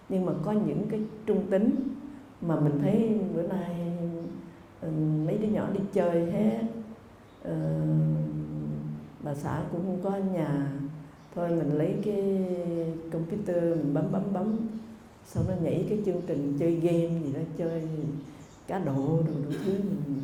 Nhưng 0.09 0.27
mà 0.27 0.33
có 0.45 0.53
những 0.53 0.87
cái 0.91 1.01
trung 1.27 1.47
tính 1.51 1.71
mà 2.41 2.61
mình 2.61 2.79
thấy 2.83 3.21
bữa 3.35 3.43
nay 3.43 3.99
Ừ, 4.85 4.91
mấy 5.27 5.39
đứa 5.39 5.49
nhỏ 5.49 5.69
đi 5.73 5.81
chơi 5.93 6.31
hết. 6.33 6.59
Ờ, 7.43 7.55
bà 9.23 9.35
xã 9.35 9.63
cũng 9.73 9.81
không 9.87 10.01
có 10.03 10.19
nhà. 10.33 10.73
Thôi 11.35 11.49
mình 11.51 11.79
lấy 11.79 11.95
cái 12.05 12.47
computer 13.13 13.57
mình 13.57 13.95
bấm 13.95 14.13
bấm 14.13 14.23
bấm. 14.33 14.57
Sau 15.27 15.45
đó 15.49 15.55
nhảy 15.63 15.87
cái 15.89 15.99
chương 16.07 16.21
trình 16.27 16.57
chơi 16.59 16.75
game 16.75 17.21
gì 17.25 17.33
đó, 17.33 17.41
chơi 17.59 17.83
cá 18.67 18.79
độ 18.79 18.95
đồ 18.97 19.35
đủ 19.45 19.57
thứ 19.65 19.73
mình 19.73 20.23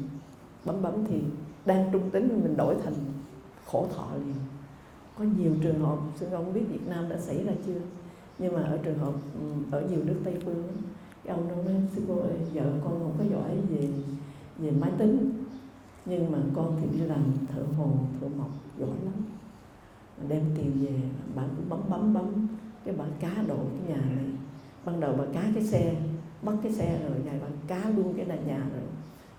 bấm 0.65 0.83
bấm 0.83 0.93
thì 1.09 1.21
đang 1.67 1.89
trung 1.93 2.11
tính 2.11 2.41
mình 2.43 2.57
đổi 2.57 2.75
thành 2.85 2.95
khổ 3.67 3.87
thọ 3.97 4.09
liền. 4.15 4.35
Có 5.19 5.25
nhiều 5.39 5.53
trường 5.63 5.81
hợp 5.81 5.99
sư 6.17 6.27
ông 6.33 6.53
biết 6.53 6.63
Việt 6.71 6.89
Nam 6.89 7.09
đã 7.09 7.17
xảy 7.19 7.45
ra 7.45 7.53
chưa? 7.67 7.81
Nhưng 8.39 8.55
mà 8.55 8.63
ở 8.63 8.79
trường 8.83 8.99
hợp 8.99 9.13
ừ, 9.41 9.47
ở 9.71 9.81
nhiều 9.81 10.01
nước 10.05 10.17
Tây 10.25 10.35
phương 10.45 10.65
cái 11.25 11.37
ông 11.37 11.49
đó 11.49 11.55
nói, 11.65 11.75
sư 11.95 12.03
cô 12.09 12.15
ơi, 12.19 12.33
vợ 12.55 12.65
con 12.85 12.93
không 12.93 13.15
có 13.19 13.25
giỏi 13.31 13.51
gì 13.71 13.89
về 14.61 14.71
máy 14.71 14.91
tính, 14.99 15.45
nhưng 16.07 16.33
mà 16.33 16.39
con 16.55 16.77
thì 16.81 16.99
đi 16.99 17.05
làm 17.07 17.23
thợ 17.55 17.63
hồ, 17.79 17.91
thợ 18.21 18.29
mộc, 18.29 18.51
giỏi 18.79 18.97
lắm. 19.05 19.15
Đem 20.29 20.45
tiền 20.57 20.87
về, 20.87 21.01
bà 21.35 21.43
cũng 21.43 21.69
bấm 21.69 21.81
bấm 21.89 22.15
bấm. 22.15 22.47
Cái 22.85 22.95
bà 22.99 23.05
cá 23.21 23.43
độ 23.49 23.57
cái 23.57 23.97
nhà 23.97 24.05
này. 24.15 24.25
Ban 24.85 25.01
đầu 25.01 25.15
bà 25.19 25.25
cá 25.33 25.51
cái 25.55 25.65
xe 25.65 25.97
bắt 26.43 26.55
cái 26.63 26.73
xe 26.73 27.09
rồi 27.09 27.19
này 27.25 27.41
bà 27.43 27.47
cá 27.67 27.91
luôn 27.91 28.15
cái 28.17 28.27
nhà 28.47 28.59
rồi. 28.59 28.83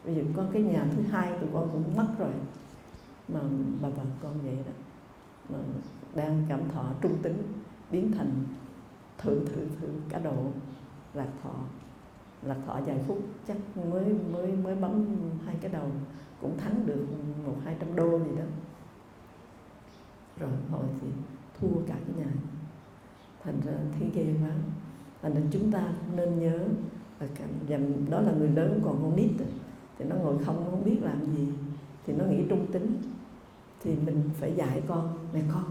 Bây 0.06 0.16
giờ 0.16 0.22
con 0.36 0.50
cái 0.54 0.62
nhà 0.62 0.86
thứ 0.96 1.02
hai 1.02 1.32
tụi 1.40 1.50
con 1.54 1.70
cũng 1.72 1.96
mất 1.98 2.08
rồi. 2.20 2.32
Mà 3.28 3.40
bà 3.82 3.90
bà 3.98 4.04
con 4.24 4.34
vậy 4.44 4.56
đó. 4.56 4.74
Mà 5.50 5.58
đang 6.16 6.46
cảm 6.50 6.60
thọ 6.74 6.86
trung 7.02 7.18
tính, 7.22 7.38
biến 7.92 8.12
thành 8.12 8.32
thử 9.18 9.46
thử 9.46 9.68
thử 9.82 9.88
cá 10.10 10.20
độ, 10.20 10.36
lạc 11.14 11.30
thọ 11.44 11.54
là 12.44 12.56
thọ 12.66 12.80
vài 12.86 13.00
phút 13.08 13.18
chắc 13.48 13.58
mới 13.92 14.06
mới 14.32 14.52
mới 14.52 14.76
bấm 14.76 15.06
hai 15.46 15.56
cái 15.62 15.72
đầu 15.72 15.92
cũng 16.42 16.58
thắng 16.58 16.86
được 16.86 17.06
một 17.46 17.56
hai 17.64 17.76
trăm 17.80 17.96
đô 17.96 18.20
gì 18.20 18.36
đó. 18.38 18.44
Rồi 20.40 20.50
hồi 20.72 20.86
thì 21.02 21.08
thua 21.60 21.82
cả 21.88 21.96
cái 22.08 22.16
nhà. 22.18 22.32
Thành 23.44 23.62
ra 23.66 23.74
thấy 24.00 24.10
ghê 24.14 24.34
quá. 24.42 24.56
Thành 25.22 25.34
ra 25.34 25.42
chúng 25.52 25.72
ta 25.72 25.94
nên 26.16 26.40
nhớ 26.40 26.60
là 27.20 27.28
cả, 27.36 27.46
dành 27.68 28.06
đó 28.10 28.22
là 28.22 28.32
người 28.32 28.50
lớn 28.50 28.82
còn 28.86 29.00
con 29.02 29.16
nít 29.16 29.32
thì 29.98 30.06
nó 30.06 30.16
ngồi 30.16 30.44
không 30.44 30.66
nó 30.66 30.72
không 30.72 30.84
biết 30.84 30.98
làm 31.02 31.36
gì 31.36 31.48
thì 32.06 32.14
nó 32.14 32.26
nghĩ 32.26 32.44
trung 32.50 32.66
tính 32.72 32.98
thì 33.84 33.96
mình 34.06 34.30
phải 34.34 34.54
dạy 34.56 34.84
con 34.88 35.14
này 35.34 35.44
con 35.54 35.64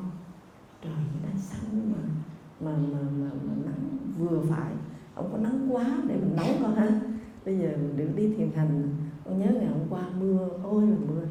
trời 0.83 0.93
nó 1.23 1.29
sáng 1.39 1.93
mà 1.93 1.99
mà 2.61 2.77
mà 2.77 2.99
mà, 3.03 3.31
mà 3.47 3.53
nắng 3.65 3.99
vừa 4.19 4.41
phải 4.49 4.73
không 5.15 5.29
có 5.33 5.39
nắng 5.39 5.69
quá, 5.71 5.99
để 6.09 6.17
mình 6.17 6.37
nấu 6.37 6.47
con 6.63 6.75
ha. 6.75 7.01
Bây 7.45 7.59
giờ 7.59 7.69
mình 7.69 7.97
được 7.97 8.09
đi 8.17 8.35
thiền 8.35 8.51
hành. 8.53 8.89
Con 9.25 9.39
nhớ 9.39 9.51
ngày 9.53 9.67
hôm 9.67 9.87
qua 9.91 10.09
mưa, 10.21 10.49
ôi 10.63 10.87
là 10.87 10.97
mưa. 11.09 11.23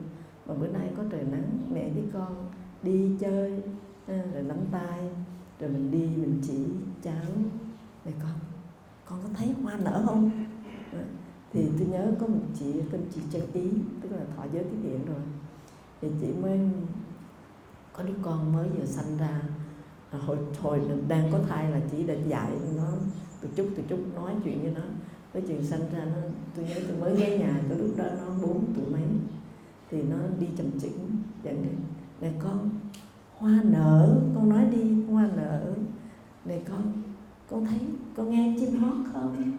Mà 0.45 0.53
bữa 0.53 0.67
nay 0.67 0.91
có 0.97 1.03
trời 1.11 1.23
nắng, 1.31 1.57
mẹ 1.73 1.89
với 1.93 2.03
con 2.13 2.47
đi 2.83 3.11
chơi 3.19 3.61
rồi 4.07 4.43
nắm 4.43 4.57
tay 4.71 5.09
rồi 5.59 5.69
mình 5.69 5.91
đi, 5.91 5.99
mình 5.99 6.41
chỉ 6.47 6.65
cháu 7.03 7.25
này 8.05 8.13
con. 8.23 8.31
Con 9.05 9.19
có 9.23 9.29
thấy 9.33 9.53
hoa 9.63 9.77
nở 9.83 10.03
không? 10.05 10.31
Thì 11.53 11.67
tôi 11.79 11.87
nhớ 11.87 12.11
có 12.19 12.27
một 12.27 12.41
chị, 12.59 12.73
tên 12.91 13.01
chị 13.15 13.21
Trang 13.31 13.47
Ý, 13.53 13.69
tức 14.01 14.09
là 14.11 14.21
thọ 14.37 14.43
giới 14.53 14.63
tiếp 14.63 14.77
điện 14.83 14.99
rồi. 15.05 15.21
Thì 16.01 16.07
chị 16.21 16.27
mới 16.41 16.59
có 17.93 18.03
đứa 18.03 18.13
con 18.21 18.53
mới 18.53 18.69
vừa 18.69 18.85
sanh 18.85 19.17
ra. 19.17 19.41
Hồi 20.11 20.37
hồi 20.61 20.81
đang 21.07 21.31
có 21.31 21.39
thai 21.49 21.71
là 21.71 21.79
chị 21.91 22.03
đã 22.03 22.13
dạy 22.13 22.51
nó 22.77 22.91
từ 23.41 23.49
chút 23.55 23.67
từ 23.75 23.83
chút 23.89 23.99
nói 24.15 24.33
chuyện 24.43 24.61
với 24.61 24.71
nó. 24.71 24.81
Cái 25.33 25.43
chuyện 25.47 25.63
sanh 25.63 25.81
ra 25.93 26.05
nó, 26.05 26.21
tôi 26.55 26.65
nhớ 26.65 26.75
tôi 26.87 26.97
mới 26.97 27.15
ghé 27.19 27.37
nhà 27.37 27.61
tôi 27.69 27.77
lúc 27.77 27.97
đó 27.97 28.05
nó 28.17 28.47
bốn 28.47 28.63
tuổi 28.75 28.85
mấy. 28.91 29.01
Thì 29.91 30.03
nó 30.03 30.17
đi 30.39 30.47
chậm 30.57 30.79
chững 30.79 31.09
dẫn 31.43 31.55
đến 31.63 31.75
này 32.21 32.33
con, 32.43 32.69
hoa 33.37 33.61
nở, 33.63 34.21
con 34.35 34.49
nói 34.49 34.65
đi, 34.71 35.03
hoa 35.03 35.29
nở. 35.35 35.73
Này 36.45 36.61
con 36.69 36.81
con 37.49 37.65
thấy, 37.65 37.79
con 38.15 38.29
nghe 38.29 38.55
chim 38.59 38.79
hót 38.79 38.95
không? 39.13 39.53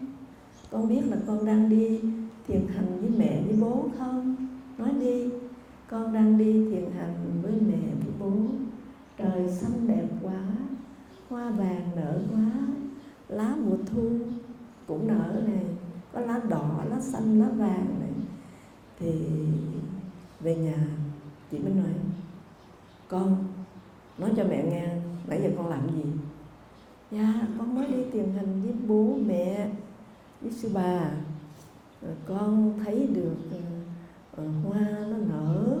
Con 0.71 0.89
biết 0.89 1.01
là 1.09 1.17
con 1.27 1.45
đang 1.45 1.69
đi 1.69 1.99
thiền 2.47 2.67
hành 2.67 3.01
với 3.01 3.09
mẹ, 3.09 3.41
với 3.47 3.55
bố 3.61 3.85
không? 3.97 4.35
Nói 4.77 4.89
đi, 4.99 5.29
con 5.89 6.13
đang 6.13 6.37
đi 6.37 6.71
thiền 6.71 6.91
hành 6.91 7.41
với 7.41 7.53
mẹ, 7.67 7.79
với 8.03 8.13
bố. 8.19 8.31
Trời 9.17 9.49
xanh 9.49 9.87
đẹp 9.87 10.07
quá, 10.21 10.43
hoa 11.29 11.49
vàng 11.49 11.89
nở 11.95 12.21
quá 12.31 12.51
lá 13.31 13.55
mùa 13.65 13.77
thu 13.85 14.09
cũng 14.87 15.07
nở 15.07 15.41
này 15.47 15.65
có 16.13 16.19
lá 16.21 16.39
đỏ 16.49 16.83
lá 16.89 16.99
xanh 16.99 17.39
lá 17.39 17.47
vàng 17.47 17.99
này. 17.99 18.11
Thì 18.99 19.11
về 20.39 20.55
nhà 20.55 20.87
chị 21.51 21.59
mới 21.59 21.73
nói 21.73 21.93
con 23.07 23.37
nói 24.17 24.31
cho 24.37 24.43
mẹ 24.43 24.63
nghe 24.63 24.95
nãy 25.27 25.41
giờ 25.43 25.49
con 25.57 25.67
làm 25.67 25.81
gì? 25.95 26.03
Dạ 27.11 27.47
con 27.57 27.75
mới 27.75 27.87
đi 27.87 28.03
tìm 28.11 28.33
hình 28.33 28.61
với 28.63 28.73
bố 28.87 29.15
mẹ 29.25 29.69
với 30.41 30.51
sư 30.51 30.69
bà. 30.73 31.11
Rồi 32.01 32.15
con 32.27 32.73
thấy 32.83 33.07
được 33.07 33.37
uh, 34.41 34.47
hoa 34.65 34.89
nó 34.89 35.17
nở 35.29 35.79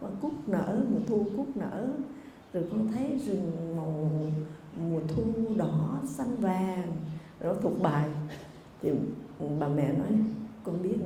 hoa 0.00 0.10
cúc 0.20 0.48
nở 0.48 0.82
mùa 0.90 1.00
thu 1.06 1.26
cúc 1.36 1.56
nở. 1.56 1.88
Rồi 2.52 2.64
con 2.70 2.88
thấy 2.92 3.18
rừng 3.26 3.76
màu 3.76 4.10
mùa 4.80 5.00
thu 5.08 5.24
đỏ, 5.56 5.98
xanh 6.06 6.36
vàng 6.36 6.92
rồi 7.40 7.54
nó 7.54 7.60
thuộc 7.62 7.82
bài. 7.82 8.08
Thì 8.82 8.90
bà 9.60 9.68
mẹ 9.68 9.92
nói, 9.92 10.08
con 10.64 10.82
biết 10.82 10.96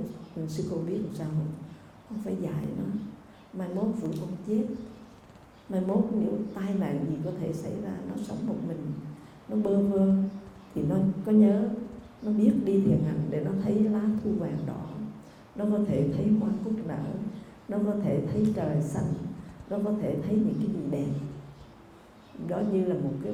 sư 0.49 0.65
cô 0.71 0.77
biết 0.77 0.99
làm 1.05 1.15
sao 1.15 1.27
không? 1.27 1.53
Con 2.11 2.19
phải 2.25 2.37
dạy 2.41 2.65
nó. 2.79 2.85
Mai 3.53 3.69
mốt 3.75 3.87
phụ 4.01 4.09
con 4.21 4.31
chết. 4.47 4.65
Mai 5.69 5.81
mốt 5.81 6.05
nếu 6.21 6.33
tai 6.55 6.75
nạn 6.75 7.07
gì 7.09 7.17
có 7.25 7.31
thể 7.41 7.53
xảy 7.53 7.73
ra, 7.85 7.97
nó 8.09 8.15
sống 8.23 8.47
một 8.47 8.57
mình, 8.69 8.93
nó 9.49 9.57
bơ 9.57 9.83
vơ. 9.83 10.15
Thì 10.75 10.83
nó 10.83 10.97
có 11.27 11.33
nhớ, 11.33 11.69
nó 12.23 12.33
biết 12.33 12.53
đi 12.65 12.81
thiền 12.81 13.03
hành 13.07 13.21
để 13.31 13.45
nó 13.45 13.51
thấy 13.63 13.75
lá 13.75 14.03
thu 14.25 14.31
vàng 14.39 14.59
đỏ. 14.67 14.87
Nó 15.57 15.65
có 15.73 15.79
thể 15.89 16.09
thấy 16.17 16.29
hoa 16.41 16.51
cúc 16.65 16.73
nở. 16.87 17.05
Nó 17.69 17.79
có 17.87 17.95
thể 18.05 18.23
thấy 18.33 18.47
trời 18.57 18.83
xanh. 18.83 19.13
Nó 19.71 19.79
có 19.85 19.93
thể 20.03 20.17
thấy 20.27 20.35
những 20.35 20.55
cái 20.59 20.67
gì 20.67 20.91
đẹp 20.91 21.13
đó 22.49 22.61
như 22.73 22.85
là 22.85 22.95
một 22.95 23.15
cái 23.25 23.33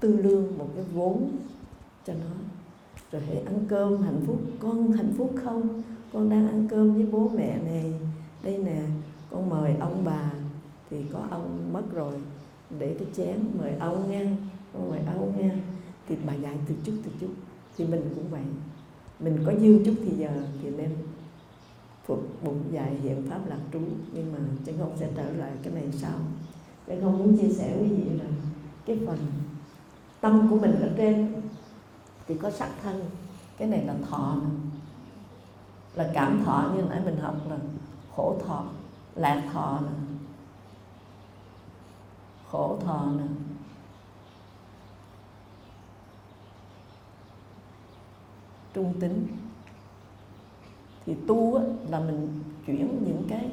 tư 0.00 0.16
lương 0.16 0.58
một 0.58 0.68
cái 0.74 0.84
vốn 0.94 1.30
cho 2.06 2.12
nó. 2.14 2.34
Rồi 3.12 3.22
hãy 3.26 3.36
ăn 3.36 3.64
cơm 3.68 4.02
hạnh 4.02 4.20
phúc. 4.26 4.40
Con 4.58 4.92
hạnh 4.92 5.12
phúc 5.16 5.34
không? 5.44 5.82
Con 6.12 6.30
đang 6.30 6.48
ăn 6.48 6.68
cơm 6.70 6.94
với 6.94 7.06
bố 7.06 7.28
mẹ 7.28 7.58
này. 7.64 7.92
Đây 8.42 8.58
nè 8.58 8.82
con 9.30 9.50
mời 9.50 9.74
ông 9.80 10.04
bà. 10.04 10.32
Thì 10.90 11.04
có 11.12 11.18
ông 11.30 11.72
mất 11.72 11.92
rồi. 11.92 12.14
Để 12.78 12.96
cái 12.98 13.08
chén 13.16 13.36
mời 13.58 13.72
ông 13.80 14.10
nha, 14.10 14.36
con 14.72 14.90
mời 14.90 15.00
ông 15.16 15.40
nha, 15.40 15.50
thì 16.08 16.16
bà 16.26 16.34
dạy 16.34 16.56
từ 16.68 16.74
chút 16.84 16.92
từ 17.04 17.10
chút 17.20 17.30
thì 17.76 17.86
mình 17.86 18.02
cũng 18.14 18.24
vậy. 18.30 18.42
Mình 19.20 19.38
có 19.46 19.52
dư 19.60 19.84
chút 19.84 19.94
thì 20.04 20.10
giờ 20.10 20.30
thì 20.62 20.70
nên 20.70 20.90
phục 22.04 22.28
bụng 22.44 22.62
dạy 22.70 22.94
hiện 23.02 23.22
pháp 23.30 23.40
lạc 23.46 23.58
trú. 23.72 23.80
Nhưng 24.12 24.32
mà 24.32 24.38
chân 24.64 24.74
không 24.78 24.96
sẽ 24.96 25.08
trở 25.16 25.30
lại 25.30 25.52
cái 25.62 25.74
này 25.74 25.84
sau 25.92 26.18
để 26.86 27.00
không 27.02 27.18
muốn 27.18 27.38
chia 27.38 27.48
sẻ 27.48 27.76
với 27.76 27.88
gì 27.88 28.10
là 28.18 28.24
cái 28.86 28.98
phần 29.06 29.18
tâm 30.20 30.46
của 30.50 30.58
mình 30.58 30.80
ở 30.80 30.90
trên. 30.96 31.42
Thì 32.26 32.34
có 32.34 32.50
sắc 32.50 32.70
thân. 32.82 33.10
Cái 33.56 33.68
này 33.68 33.84
là 33.84 33.94
thọ 34.10 34.36
là 35.94 36.10
cảm 36.14 36.42
thọ 36.44 36.72
như 36.76 36.82
nãy 36.82 37.00
mình 37.04 37.16
học 37.16 37.36
là 37.50 37.56
khổ 38.16 38.38
thọ 38.46 38.64
lạc 39.14 39.42
thọ 39.52 39.80
nè. 39.80 39.92
Khổ 42.50 42.78
thọ 42.84 43.06
nè, 43.18 43.24
trung 48.74 48.94
tính. 49.00 49.26
Thì 51.06 51.14
tu 51.26 51.60
là 51.88 52.00
mình 52.00 52.40
chuyển 52.66 53.04
những 53.06 53.24
cái 53.28 53.50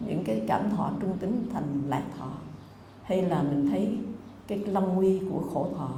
những 0.00 0.24
cái 0.24 0.42
cảm 0.46 0.70
thọ 0.70 0.92
trung 1.00 1.18
tính 1.18 1.46
thành 1.52 1.82
lạc 1.88 2.04
thọ, 2.18 2.30
hay 3.02 3.22
là 3.22 3.42
mình 3.42 3.68
thấy 3.70 3.98
cái 4.46 4.58
lâm 4.58 4.94
nguy 4.94 5.20
của 5.30 5.42
khổ 5.54 5.68
thọ 5.76 5.90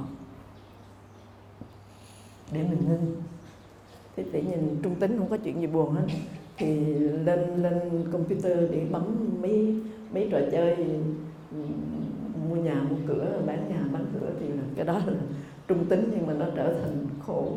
để 2.51 2.63
mình 2.63 2.79
ngưng. 2.87 3.15
Thế 4.15 4.25
tự 4.33 4.41
nhìn 4.41 4.79
trung 4.83 4.95
tính 4.95 5.17
không 5.17 5.29
có 5.29 5.37
chuyện 5.37 5.61
gì 5.61 5.67
buồn 5.67 5.95
hết. 5.95 6.05
Thì 6.57 6.75
lên 6.99 7.63
lên 7.63 8.09
computer 8.11 8.71
để 8.71 8.87
bấm 8.91 9.03
mấy 9.41 9.75
mấy 10.13 10.29
trò 10.31 10.39
chơi, 10.51 10.75
mua 12.49 12.55
nhà, 12.55 12.81
mua 12.89 12.95
cửa, 13.07 13.41
bán 13.45 13.69
nhà, 13.69 13.83
bán 13.93 14.05
cửa 14.13 14.29
thì 14.39 14.47
là 14.47 14.63
cái 14.75 14.85
đó 14.85 14.93
là 14.93 15.13
trung 15.67 15.85
tính, 15.85 16.11
nhưng 16.15 16.27
mà 16.27 16.33
nó 16.33 16.45
trở 16.55 16.73
thành 16.73 17.05
khổ 17.25 17.53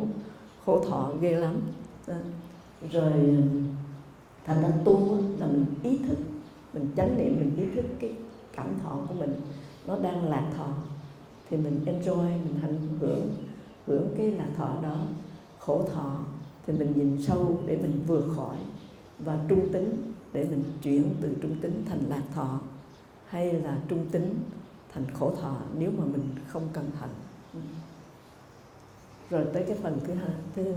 khổ 0.65 0.83
thọ 0.89 1.11
ghê 1.21 1.35
lắm. 1.35 1.55
Rồi, 2.91 3.13
thành 4.45 4.61
ra 4.61 4.69
tu 4.85 5.17
là 5.39 5.47
mình 5.47 5.65
ý 5.83 5.97
thức 5.97 6.17
mình 6.75 6.91
chánh 6.97 7.17
niệm, 7.17 7.35
mình 7.39 7.55
ý 7.57 7.75
thức 7.75 7.85
cái 7.99 8.13
cảm 8.55 8.79
thọ 8.83 8.99
của 9.07 9.13
mình, 9.13 9.41
nó 9.87 9.99
đang 9.99 10.29
lạc 10.29 10.51
thọ. 10.57 10.67
Thì 11.49 11.57
mình 11.57 11.85
enjoy, 11.85 12.27
mình 12.27 12.59
hạnh 12.61 12.79
hưởng 12.99 13.31
hưởng 13.85 14.09
cái 14.17 14.31
lạc 14.31 14.49
thọ 14.57 14.75
đó, 14.83 14.97
khổ 15.59 15.87
thọ. 15.93 16.19
Thì 16.67 16.73
mình 16.73 16.93
nhìn 16.95 17.21
sâu 17.23 17.59
để 17.65 17.77
mình 17.77 18.03
vượt 18.07 18.25
khỏi 18.35 18.57
và 19.19 19.39
trung 19.47 19.69
tính 19.73 20.13
để 20.33 20.43
mình 20.43 20.63
chuyển 20.81 21.15
từ 21.21 21.35
trung 21.41 21.55
tính 21.61 21.83
thành 21.89 22.03
lạc 22.09 22.23
thọ, 22.33 22.59
hay 23.25 23.53
là 23.53 23.77
trung 23.87 24.05
tính 24.11 24.35
thành 24.93 25.05
khổ 25.13 25.35
thọ 25.41 25.57
nếu 25.77 25.91
mà 25.97 26.05
mình 26.05 26.29
không 26.47 26.67
cẩn 26.73 26.91
thận. 26.99 27.09
Rồi 29.29 29.45
tới 29.53 29.63
cái 29.67 29.77
phần 29.83 29.99
thứ 30.07 30.13
hai, 30.13 30.35
thứ 30.55 30.73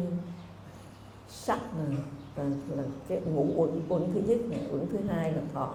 sắc 1.29 1.61
này 1.77 1.99
là, 2.38 2.44
là 2.77 2.83
cái 3.09 3.20
ngũ 3.20 3.46
uẩn 3.57 3.70
uẩn 3.88 4.03
thứ 4.14 4.20
nhất 4.20 4.38
này 4.51 4.61
uẩn 4.72 4.87
thứ 4.88 4.98
hai 5.09 5.33
là 5.33 5.42
thọ. 5.55 5.74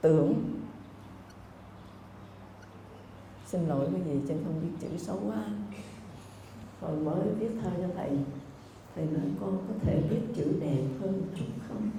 Tưởng. 0.00 0.34
Xin 3.46 3.68
lỗi 3.68 3.88
cái 3.92 4.00
gì 4.04 4.20
chân 4.28 4.44
không 4.44 4.60
biết 4.62 4.68
chữ 4.80 4.98
xấu 4.98 5.18
quá. 5.26 5.44
Hồi 6.80 6.96
mới 6.96 7.28
viết 7.38 7.50
thơ 7.62 7.70
cho 7.78 7.88
thầy 7.96 8.10
thầy 8.94 9.04
nói 9.04 9.22
con 9.40 9.58
có 9.68 9.74
thể 9.82 10.02
viết 10.10 10.20
chữ 10.36 10.44
đẹp 10.60 10.82
hơn 11.00 11.12
một 11.12 11.26
chút 11.38 11.44
không? 11.68 11.90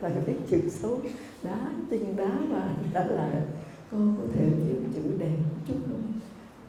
Thầy 0.00 0.12
viết 0.26 0.36
chữ 0.50 0.68
xấu. 0.70 1.00
Đá 1.42 1.72
tinh 1.90 2.16
đá 2.16 2.38
và 2.50 2.76
đã 2.92 3.06
là 3.06 3.44
con 3.90 4.16
có 4.18 4.24
thể 4.34 4.44
viết 4.44 4.80
chữ 4.94 5.02
đẹp 5.18 5.36
một 5.36 5.60
chút 5.68 5.76
không? 5.86 6.12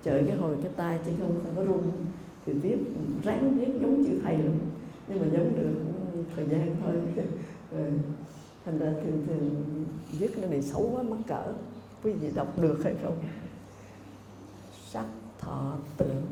Trời 0.04 0.24
cái 0.28 0.38
hồi 0.38 0.56
cái 0.64 0.72
tay 0.76 1.00
chân 1.06 1.16
không 1.20 1.40
không 1.44 1.56
có 1.56 1.64
run 1.64 1.92
thì 2.46 2.54
viết 2.54 2.78
ráng 3.24 3.60
viết 3.60 3.68
giống 3.82 4.06
chữ 4.06 4.20
thầy 4.24 4.38
luôn 4.38 4.58
nhưng 5.08 5.20
mà 5.22 5.28
giống 5.32 5.56
được 5.56 5.76
thời 6.36 6.46
gian 6.50 6.76
thôi. 6.84 6.94
Thành 8.66 8.80
ra 8.80 8.94
thường 9.04 9.24
thường 9.28 9.66
viết 10.12 10.32
cái 10.36 10.50
này 10.50 10.62
xấu 10.62 10.90
quá, 10.94 11.04
mắc 11.04 11.20
cỡ. 11.28 11.54
Quý 12.04 12.12
vị 12.12 12.32
đọc 12.36 12.60
được 12.60 12.80
hay 12.84 12.96
không? 13.04 13.24
Sắc 14.90 15.06
thọ 15.40 15.78
tưởng 15.98 16.26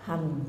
hành. 0.00 0.40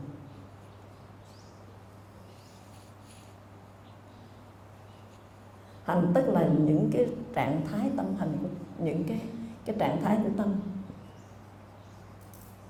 Hành 5.84 6.12
tức 6.16 6.30
là 6.30 6.48
những 6.48 6.90
cái 6.94 7.08
trạng 7.34 7.62
thái 7.72 7.92
tâm 7.98 8.06
hành 8.20 8.38
của, 8.42 8.48
những 8.84 9.04
cái 9.08 9.22
cái 9.66 9.76
trạng 9.80 10.02
thái 10.04 10.18
của 10.24 10.30
tâm. 10.38 10.56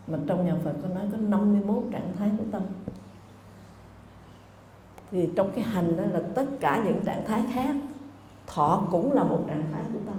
Mà 0.08 0.18
trong 0.28 0.46
nhà 0.46 0.56
Phật 0.64 0.74
có 0.82 0.88
nói 0.88 1.08
có 1.12 1.18
51 1.18 1.84
trạng 1.92 2.14
thái 2.18 2.32
của 2.38 2.44
tâm 2.52 2.64
thì 5.14 5.30
trong 5.36 5.52
cái 5.56 5.64
hành 5.64 5.98
đó 5.98 6.04
là 6.12 6.22
tất 6.36 6.46
cả 6.60 6.84
những 6.86 7.02
trạng 7.06 7.26
thái 7.26 7.44
khác, 7.54 7.76
thọ 8.48 8.88
cũng 8.92 9.12
là 9.12 9.24
một 9.24 9.44
trạng 9.48 9.64
thái 9.74 9.84
của 9.94 10.00
tâm, 10.06 10.16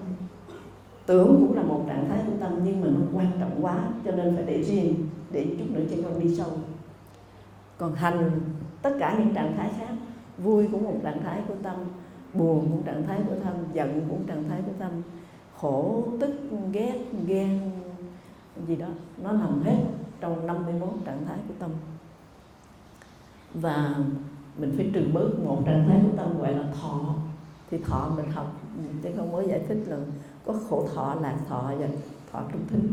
tưởng 1.07 1.47
cũng 1.47 1.57
là 1.57 1.63
một 1.63 1.85
trạng 1.89 2.09
thái 2.09 2.19
của 2.27 2.33
tâm, 2.41 2.61
nhưng 2.65 2.81
mà 2.81 2.87
nó 2.87 3.01
quan 3.13 3.31
trọng 3.41 3.59
quá, 3.61 3.89
cho 4.05 4.13
nên 4.13 4.37
phải 4.37 4.45
để 4.45 4.63
riêng, 4.63 5.09
để 5.31 5.47
chút 5.59 5.65
nữa 5.71 5.83
cho 5.91 5.97
con 6.05 6.21
đi 6.21 6.37
sâu. 6.37 6.51
Còn 7.79 7.95
hành, 7.95 8.41
tất 8.83 8.97
cả 8.99 9.17
những 9.19 9.35
trạng 9.35 9.57
thái 9.57 9.71
khác, 9.79 9.95
vui 10.39 10.69
cũng 10.73 10.85
một 10.85 10.97
trạng 11.03 11.23
thái 11.23 11.43
của 11.49 11.55
tâm, 11.63 11.77
buồn 12.35 12.69
cũng 12.71 12.83
trạng 12.83 13.07
thái 13.07 13.21
của 13.29 13.35
tâm, 13.45 13.55
giận 13.73 14.07
cũng 14.09 14.27
trạng 14.27 14.45
thái 14.49 14.63
của 14.67 14.73
tâm, 14.79 14.91
khổ, 15.57 16.05
tức, 16.21 16.35
ghét, 16.73 16.99
ghen, 17.27 17.71
gì 18.67 18.77
đó, 18.77 18.89
nó 19.23 19.33
nằm 19.33 19.63
hết 19.63 19.77
trong 20.21 20.47
51 20.47 20.89
trạng 21.05 21.27
thái 21.27 21.39
của 21.49 21.55
tâm. 21.59 21.71
Và 23.55 23.95
mình 24.59 24.73
phải 24.77 24.91
trừ 24.95 25.07
bớt 25.13 25.39
một 25.45 25.63
trạng 25.67 25.85
thái 25.89 26.01
của 26.03 26.17
tâm 26.17 26.39
gọi 26.39 26.53
là 26.53 26.65
thọ. 26.81 27.15
Thì 27.71 27.79
thọ 27.79 28.13
mình 28.17 28.31
học, 28.31 28.61
chứ 29.03 29.09
không 29.17 29.33
mới 29.33 29.49
giải 29.49 29.61
thích 29.69 29.85
là 29.87 29.97
có 30.47 30.55
khổ 30.69 30.89
thọ, 30.95 31.15
lạc 31.15 31.39
thọ 31.49 31.73
và 31.79 31.89
thọ 32.33 32.43
trung 32.53 32.63
thính 32.71 32.93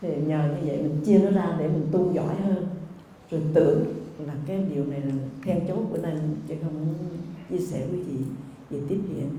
thì 0.00 0.16
nhờ 0.16 0.48
như 0.48 0.66
vậy 0.66 0.82
mình 0.82 1.00
chia 1.04 1.18
nó 1.18 1.30
ra 1.30 1.56
để 1.58 1.68
mình 1.68 1.88
tu 1.92 2.12
giỏi 2.12 2.34
hơn. 2.34 2.66
Rồi 3.30 3.42
tưởng 3.54 3.84
là 4.26 4.34
cái 4.46 4.64
điều 4.74 4.84
này 4.84 5.00
là 5.00 5.14
then 5.42 5.66
chốt 5.68 5.78
của 5.90 5.98
nên, 6.02 6.36
chứ 6.48 6.54
không 6.62 6.86
muốn 6.86 6.94
chia 7.50 7.58
sẻ 7.58 7.86
với 7.86 8.04
chị 8.06 8.16
về 8.70 8.80
tiếp 8.88 9.00
hiện 9.08 9.30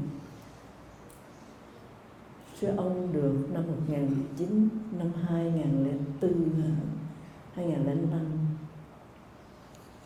sư 2.62 2.68
ông 2.78 3.14
được 3.14 3.34
năm 3.54 3.64
1900 3.68 4.70
năm 5.00 5.12
2004 5.28 6.34
2005 7.56 8.20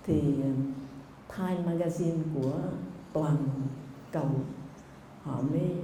thì 0.06 0.22
Time 1.38 1.64
Magazine 1.66 2.20
của 2.36 2.60
toàn 3.14 3.36
cầu. 4.12 4.30
Họ 5.24 5.42
mới 5.42 5.76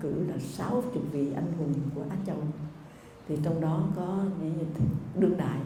cử 0.00 0.24
là 0.28 0.38
60 0.38 1.02
vị 1.12 1.32
anh 1.32 1.52
hùng 1.58 1.74
của 1.94 2.02
Á 2.10 2.16
Châu. 2.26 2.36
Thì 3.28 3.38
trong 3.44 3.60
đó 3.60 3.84
có 3.96 4.24
những 4.42 4.64
đương 5.18 5.36
đại. 5.36 5.60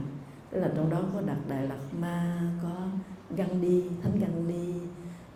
Tức 0.51 0.61
là 0.61 0.73
trong 0.77 0.91
đó 0.91 1.01
có 1.15 1.21
Đạt 1.21 1.39
Đại 1.49 1.69
Lạt 1.69 1.79
Ma, 2.01 2.51
có 2.63 2.87
Gandhi, 3.37 3.83
Thánh 4.03 4.19
Gandhi, 4.21 4.75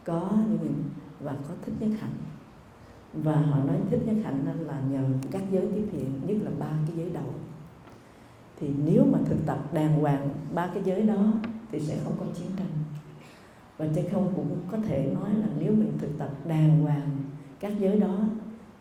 có 0.04 0.30
những 0.48 0.84
và 1.20 1.32
có 1.32 1.54
Thích 1.66 1.74
Nhất 1.80 1.90
Hạnh. 2.00 2.14
Và 3.12 3.36
họ 3.36 3.64
nói 3.64 3.76
Thích 3.90 4.00
Nhất 4.06 4.16
Hạnh 4.24 4.64
là 4.66 4.80
nhờ 4.90 5.04
các 5.30 5.42
giới 5.50 5.66
tiếp 5.74 5.86
hiện, 5.92 6.20
nhất 6.26 6.36
là 6.42 6.50
ba 6.58 6.70
cái 6.86 6.96
giới 6.96 7.10
đầu. 7.10 7.34
Thì 8.60 8.70
nếu 8.84 9.04
mà 9.12 9.18
thực 9.24 9.46
tập 9.46 9.58
đàng 9.72 10.00
hoàng 10.00 10.28
ba 10.54 10.70
cái 10.74 10.82
giới 10.84 11.02
đó 11.02 11.32
thì 11.72 11.80
sẽ 11.80 11.98
không 12.04 12.16
có 12.20 12.26
chiến 12.34 12.48
tranh 12.56 12.66
và 13.80 13.86
trên 13.94 14.04
không 14.12 14.32
cũng 14.36 14.56
có 14.70 14.78
thể 14.78 15.10
nói 15.14 15.34
là 15.34 15.46
nếu 15.58 15.72
mình 15.72 15.92
thực 15.98 16.18
tập 16.18 16.30
đàng 16.44 16.82
hoàng 16.82 17.10
các 17.60 17.72
giới 17.78 18.00
đó, 18.00 18.18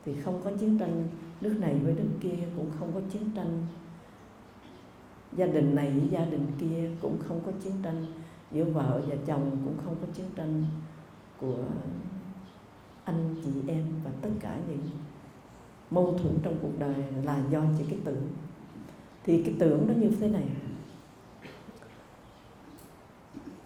thì 0.06 0.14
không 0.14 0.42
có 0.44 0.52
chiến 0.60 0.78
tranh 0.80 1.08
nước 1.42 1.56
này 1.60 1.76
với 1.84 1.94
nước 1.94 2.10
kia, 2.20 2.36
cũng 2.56 2.72
không 2.80 2.92
có 2.94 3.02
chiến 3.12 3.22
tranh 3.36 3.66
gia 5.34 5.46
đình 5.46 5.76
này 5.76 5.92
với 5.92 6.10
gia 6.10 6.26
đình 6.26 6.46
kia, 6.60 6.90
cũng 7.02 7.18
không 7.28 7.40
có 7.46 7.52
chiến 7.64 7.74
tranh 7.84 8.06
giữa 8.52 8.64
vợ 8.64 9.02
và 9.08 9.16
chồng, 9.26 9.58
cũng 9.66 9.76
không 9.86 9.96
có 10.02 10.08
chiến 10.14 10.26
tranh 10.36 10.66
của 11.42 11.64
anh 13.04 13.36
chị 13.46 13.52
em 13.68 13.86
và 14.04 14.12
tất 14.22 14.30
cả 14.40 14.58
những 14.70 14.90
mâu 15.92 16.18
thuẫn 16.18 16.34
trong 16.44 16.56
cuộc 16.62 16.80
đời 16.80 16.96
là 17.24 17.44
do 17.52 17.64
chỉ 17.78 17.84
cái 17.90 18.00
tưởng. 18.04 18.28
Thì 19.24 19.44
cái 19.44 19.56
tưởng 19.60 19.88
nó 19.88 19.94
như 19.94 20.12
thế 20.20 20.30
này 20.30 20.46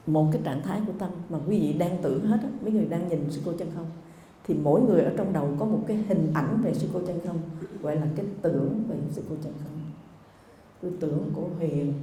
một 0.08 0.30
cái 0.32 0.42
trạng 0.46 0.62
thái 0.62 0.82
của 0.88 0.94
tâm 1.00 1.10
mà 1.30 1.40
quý 1.48 1.60
vị 1.60 1.74
đang 1.74 1.98
tưởng 2.02 2.26
hết 2.26 2.38
á, 2.42 2.50
mấy 2.62 2.72
người 2.72 2.86
đang 2.86 3.10
nhìn 3.10 3.20
sư 3.30 3.42
cô 3.46 3.54
chân 3.58 3.68
không 3.76 3.86
thì 4.48 4.56
mỗi 4.64 4.82
người 4.82 5.02
ở 5.02 5.12
trong 5.18 5.34
đầu 5.34 5.50
có 5.60 5.66
một 5.66 5.84
cái 5.88 5.98
hình 5.98 6.32
ảnh 6.34 6.62
về 6.64 6.74
sư 6.74 6.88
cô 6.94 7.00
chân 7.08 7.20
không 7.28 7.40
gọi 7.82 7.96
là 7.96 8.08
cái 8.16 8.26
tưởng 8.42 8.84
về 8.90 8.96
sư 9.12 9.22
cô 9.30 9.36
chân 9.44 9.54
không. 9.64 9.80
Tôi 10.82 10.92
tưởng 11.00 11.32
của 11.36 11.48
hiền 11.60 11.94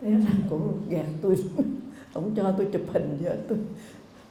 thế 0.00 0.10
ra 0.10 0.32
cổ 0.50 0.60
gạt 0.88 1.06
tôi 1.22 1.36
không 2.14 2.34
cho 2.36 2.54
tôi 2.58 2.68
chụp 2.72 2.82
hình 2.92 3.18
vậy, 3.22 3.38
tôi 3.48 3.58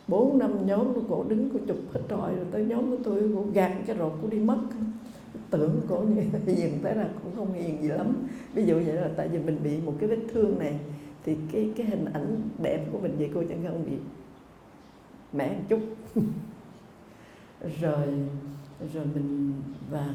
bốn 0.08 0.38
năm 0.38 0.65
nhóm 0.65 0.93
của 0.93 1.01
cổ 1.10 1.23
đứng 1.23 1.49
cổ 1.49 1.60
chụp 1.67 1.77
hết 1.93 2.01
trọi 2.10 2.36
rồi 2.36 2.45
tới 2.51 2.65
nhóm 2.65 2.91
của 2.91 2.97
tôi 3.03 3.32
cổ 3.36 3.45
gạt 3.53 3.71
cái 3.88 3.97
rột 3.97 4.13
cổ 4.21 4.27
đi 4.27 4.39
mất. 4.39 4.58
Tưởng 5.49 5.82
cổ 5.89 5.99
như 5.99 6.21
hiền 6.45 6.79
thế 6.84 6.93
là 6.95 7.10
cũng 7.23 7.36
không 7.36 7.53
hiền 7.53 7.82
gì 7.82 7.88
lắm. 7.88 8.27
Ví 8.53 8.65
dụ 8.65 8.73
vậy 8.73 8.93
là 8.93 9.10
tại 9.15 9.27
vì 9.27 9.39
mình 9.39 9.58
bị 9.63 9.77
một 9.86 9.93
cái 9.99 10.10
vết 10.10 10.19
thương 10.34 10.60
này 10.60 10.79
thì 11.23 11.38
cái 11.51 11.71
cái 11.75 11.88
hình 11.88 12.05
ảnh 12.05 12.41
đẹp 12.58 12.86
của 12.91 12.99
mình 12.99 13.15
vậy 13.17 13.32
cô 13.34 13.43
chẳng 13.49 13.63
không 13.67 13.86
bị 13.86 13.97
mẻ 15.34 15.58
một 15.58 15.63
chút. 15.69 15.79
Rồi 17.82 18.08
rồi 18.93 19.05
mình, 19.05 19.53
và 19.89 20.13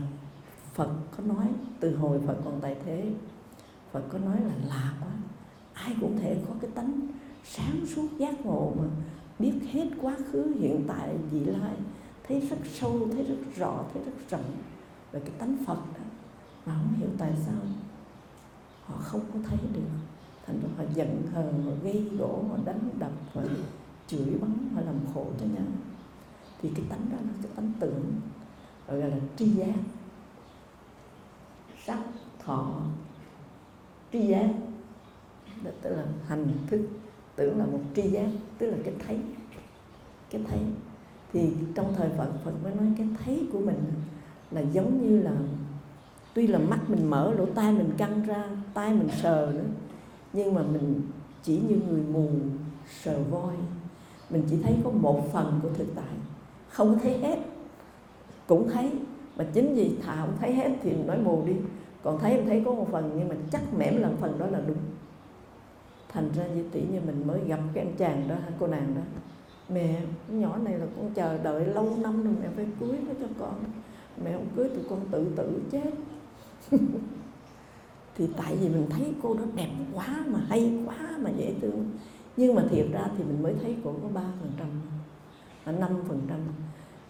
Phật 0.75 0.91
có 1.17 1.23
nói 1.23 1.47
từ 1.81 1.97
hồi 1.97 2.21
Phật 2.27 2.37
còn 2.45 2.59
tại 2.61 2.77
thế. 2.85 3.05
Phật 3.93 4.03
có 4.09 4.19
nói 4.19 4.37
là 4.41 4.55
lạ 4.69 4.95
quá. 5.01 5.13
Ai 5.73 5.97
cũng 6.01 6.19
thể 6.19 6.37
có 6.49 6.55
cái 6.61 6.71
tánh 6.75 7.01
sáng 7.45 7.87
suốt 7.87 8.09
giác 8.19 8.47
ngộ 8.47 8.73
mà 8.79 8.85
biết 9.39 9.53
hết 9.73 9.89
quá 10.03 10.17
khứ, 10.33 10.55
hiện 10.61 10.85
tại, 10.89 11.15
vị 11.31 11.41
lai. 11.45 11.75
Thấy 12.29 12.41
rất 12.41 12.57
sâu, 12.73 13.09
thấy 13.13 13.23
rất 13.25 13.57
rõ, 13.57 13.85
thấy 13.95 14.03
rất 14.05 14.31
rộng 14.31 14.51
về 15.13 15.21
cái 15.21 15.33
tánh 15.39 15.57
Phật 15.67 15.79
đó. 15.95 16.05
Mà 16.67 16.75
không 16.75 16.95
hiểu 16.97 17.09
tại 17.19 17.33
sao 17.47 17.55
họ 18.85 18.95
không 19.01 19.21
có 19.33 19.39
thấy 19.49 19.59
được 19.75 20.14
thành 20.47 20.61
ra 20.63 20.69
họ 20.77 20.85
giận 20.95 21.23
hờn 21.33 21.63
họ 21.65 21.73
gây 21.83 22.05
gỗ 22.19 22.45
họ 22.49 22.57
đánh 22.65 22.79
đập 22.99 23.13
họ 23.35 23.43
chửi 24.07 24.39
bắn 24.41 24.69
họ 24.75 24.81
làm 24.81 24.97
khổ 25.15 25.27
cho 25.41 25.47
nhau 25.47 25.67
thì 26.65 26.71
cái 26.77 26.85
tánh 26.89 27.07
đó 27.11 27.17
là 27.17 27.33
cái 27.43 27.53
tánh 27.57 27.73
tưởng, 27.81 28.05
gọi 28.89 28.99
là 28.99 29.17
tri 29.37 29.47
giác. 29.47 29.75
Sắc, 31.85 31.99
thọ, 32.45 32.81
tri 34.13 34.27
giác. 34.27 34.51
Đó, 35.65 35.71
tức 35.83 35.91
là 35.91 36.05
hành 36.29 36.47
thức, 36.67 36.81
tưởng 37.37 37.59
là 37.59 37.67
một 37.67 37.81
tri 37.97 38.03
giác, 38.03 38.29
tức 38.59 38.71
là 38.71 38.77
cái 38.85 38.95
thấy 39.07 39.19
cái 40.31 40.43
thấy. 40.49 40.59
Thì 41.33 41.53
trong 41.75 41.95
thời 41.97 42.09
Phật 42.09 42.29
Phật 42.45 42.53
mới 42.63 42.75
nói 42.75 42.87
cái 42.99 43.09
thấy 43.25 43.49
của 43.53 43.61
mình 43.61 43.83
là 44.51 44.61
giống 44.61 45.09
như 45.09 45.23
là 45.23 45.33
tuy 46.35 46.47
là 46.47 46.59
mắt 46.59 46.81
mình 46.89 47.11
mở 47.11 47.35
lỗ 47.39 47.47
tai 47.47 47.73
mình 47.73 47.91
căng 47.99 48.23
ra, 48.27 48.45
tai 48.75 48.95
mình 48.95 49.09
sờ 49.23 49.53
nữa 49.55 49.65
nhưng 50.35 50.55
mà 50.55 50.63
mình 50.63 51.03
chỉ 51.43 51.61
như 51.69 51.77
người 51.89 52.03
mù, 52.13 52.29
sờ 53.03 53.19
voi. 53.31 53.55
Mình 54.31 54.43
chỉ 54.51 54.57
thấy 54.63 54.77
có 54.85 54.91
một 54.91 55.33
phần 55.33 55.61
của 55.63 55.69
thực 55.69 55.87
tại. 55.95 56.15
Không 56.69 56.99
thấy 57.03 57.19
hết. 57.19 57.39
Cũng 58.47 58.69
thấy. 58.69 58.91
Mà 59.37 59.45
chính 59.53 59.75
vì 59.75 59.97
thà 60.03 60.17
không 60.17 60.37
thấy 60.41 60.53
hết 60.53 60.71
thì 60.83 60.93
nói 60.93 61.19
mù 61.19 61.43
đi. 61.47 61.53
Còn 62.03 62.19
thấy 62.19 62.33
em 62.33 62.47
thấy 62.47 62.63
có 62.65 62.73
một 62.73 62.89
phần, 62.93 63.11
nhưng 63.19 63.29
mà 63.29 63.35
chắc 63.53 63.75
mẻm 63.75 63.97
là 63.97 64.11
phần 64.21 64.39
đó 64.39 64.47
là 64.47 64.61
đúng. 64.67 64.79
Thành 66.09 66.31
ra 66.37 66.47
như 66.47 66.65
tỷ 66.73 66.81
như 66.81 67.01
mình 67.07 67.27
mới 67.27 67.41
gặp 67.47 67.61
cái 67.75 67.85
anh 67.85 67.97
chàng 67.97 68.29
đó, 68.29 68.35
cô 68.61 68.67
nàng 68.67 68.95
đó. 68.95 69.03
Mẹ 69.69 70.01
con 70.29 70.41
nhỏ 70.41 70.57
này 70.57 70.79
là 70.79 70.87
con 70.97 71.11
chờ 71.15 71.39
đợi 71.39 71.67
lâu 71.67 71.97
năm 72.03 72.25
rồi 72.25 72.35
mẹ 72.43 72.49
phải 72.57 72.67
cưới 72.81 72.99
nó 73.09 73.13
cho 73.21 73.27
con. 73.39 73.55
Mẹ 74.25 74.33
không 74.33 74.49
cưới 74.57 74.69
tụi 74.69 74.85
con 74.91 75.01
tự 75.11 75.33
tử 75.37 75.63
chết. 75.71 75.91
thì 78.17 78.27
tại 78.37 78.57
vì 78.57 78.69
mình 78.69 78.87
thấy 78.91 79.15
cô 79.23 79.35
đó 79.35 79.43
đẹp 79.55 79.71
quá 79.93 80.25
mà 80.27 80.41
hay 80.49 80.79
quá 80.87 81.19
mà 81.23 81.31
dễ 81.31 81.55
thương. 81.61 81.85
Nhưng 82.37 82.55
mà 82.55 82.65
thiệt 82.71 82.87
ra 82.93 83.09
thì 83.19 83.25
mình 83.25 83.43
mới 83.43 83.55
thấy 83.63 83.77
cô 83.85 83.95
có 84.03 84.09
ba 84.15 84.25
phần 84.41 84.51
trăm 84.59 84.67
à, 85.65 85.73
năm 85.73 85.91
phần 86.09 86.21
trăm. 86.29 86.39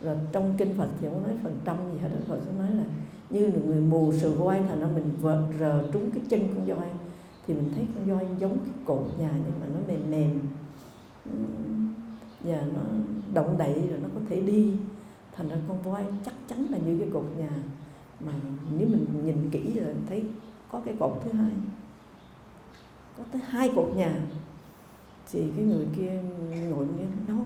Rồi 0.01 0.17
trong 0.33 0.55
kinh 0.59 0.75
Phật 0.79 0.89
thì 1.01 1.09
không 1.09 1.23
nói 1.23 1.33
phần 1.43 1.57
trăm 1.65 1.77
gì 1.93 1.99
hết 1.99 2.09
Phật 2.29 2.39
sẽ 2.47 2.53
nói 2.59 2.71
là 2.71 2.85
như 3.31 3.47
là 3.47 3.59
người 3.67 3.81
mù 3.81 4.13
sờ 4.13 4.31
voi 4.31 4.61
thành 4.69 4.81
ra 4.81 4.89
mình 4.95 5.11
vợt 5.21 5.39
rờ 5.61 5.85
trúng 5.93 6.11
cái 6.11 6.23
chân 6.29 6.41
con 6.55 6.67
voi. 6.67 6.89
Thì 7.47 7.55
mình 7.55 7.73
thấy 7.75 7.87
con 7.95 8.17
voi 8.17 8.27
giống 8.41 8.59
cái 8.59 8.75
cột 8.85 9.07
nhà 9.19 9.31
nhưng 9.33 9.61
mà 9.61 9.67
nó 9.75 9.81
mềm 9.89 10.11
mềm. 10.11 10.41
Và 12.41 12.63
nó 12.75 12.81
động 13.35 13.59
đậy 13.59 13.75
rồi 13.91 13.99
nó 14.03 14.09
có 14.15 14.21
thể 14.29 14.41
đi. 14.41 14.73
Thành 15.37 15.49
ra 15.49 15.57
con 15.69 15.83
voi 15.83 16.05
chắc 16.25 16.35
chắn 16.49 16.67
là 16.71 16.79
như 16.79 16.99
cái 16.99 17.09
cột 17.13 17.25
nhà. 17.39 17.51
Mà 18.27 18.33
nếu 18.79 18.89
mình 18.89 19.07
nhìn 19.25 19.51
kỹ 19.51 19.81
rồi 19.81 19.95
thấy 20.09 20.25
có 20.75 20.81
cái 20.85 20.95
cột 21.01 21.21
thứ 21.25 21.33
hai. 21.33 21.51
Có 23.19 23.25
tới 23.33 23.43
hai 23.49 23.71
cột 23.77 23.93
nhà. 23.97 24.21
Thì 25.31 25.51
cái 25.57 25.65
người 25.65 25.87
kia 25.97 26.23
ngồi 26.71 26.87
nghe 26.97 27.05
nói 27.29 27.45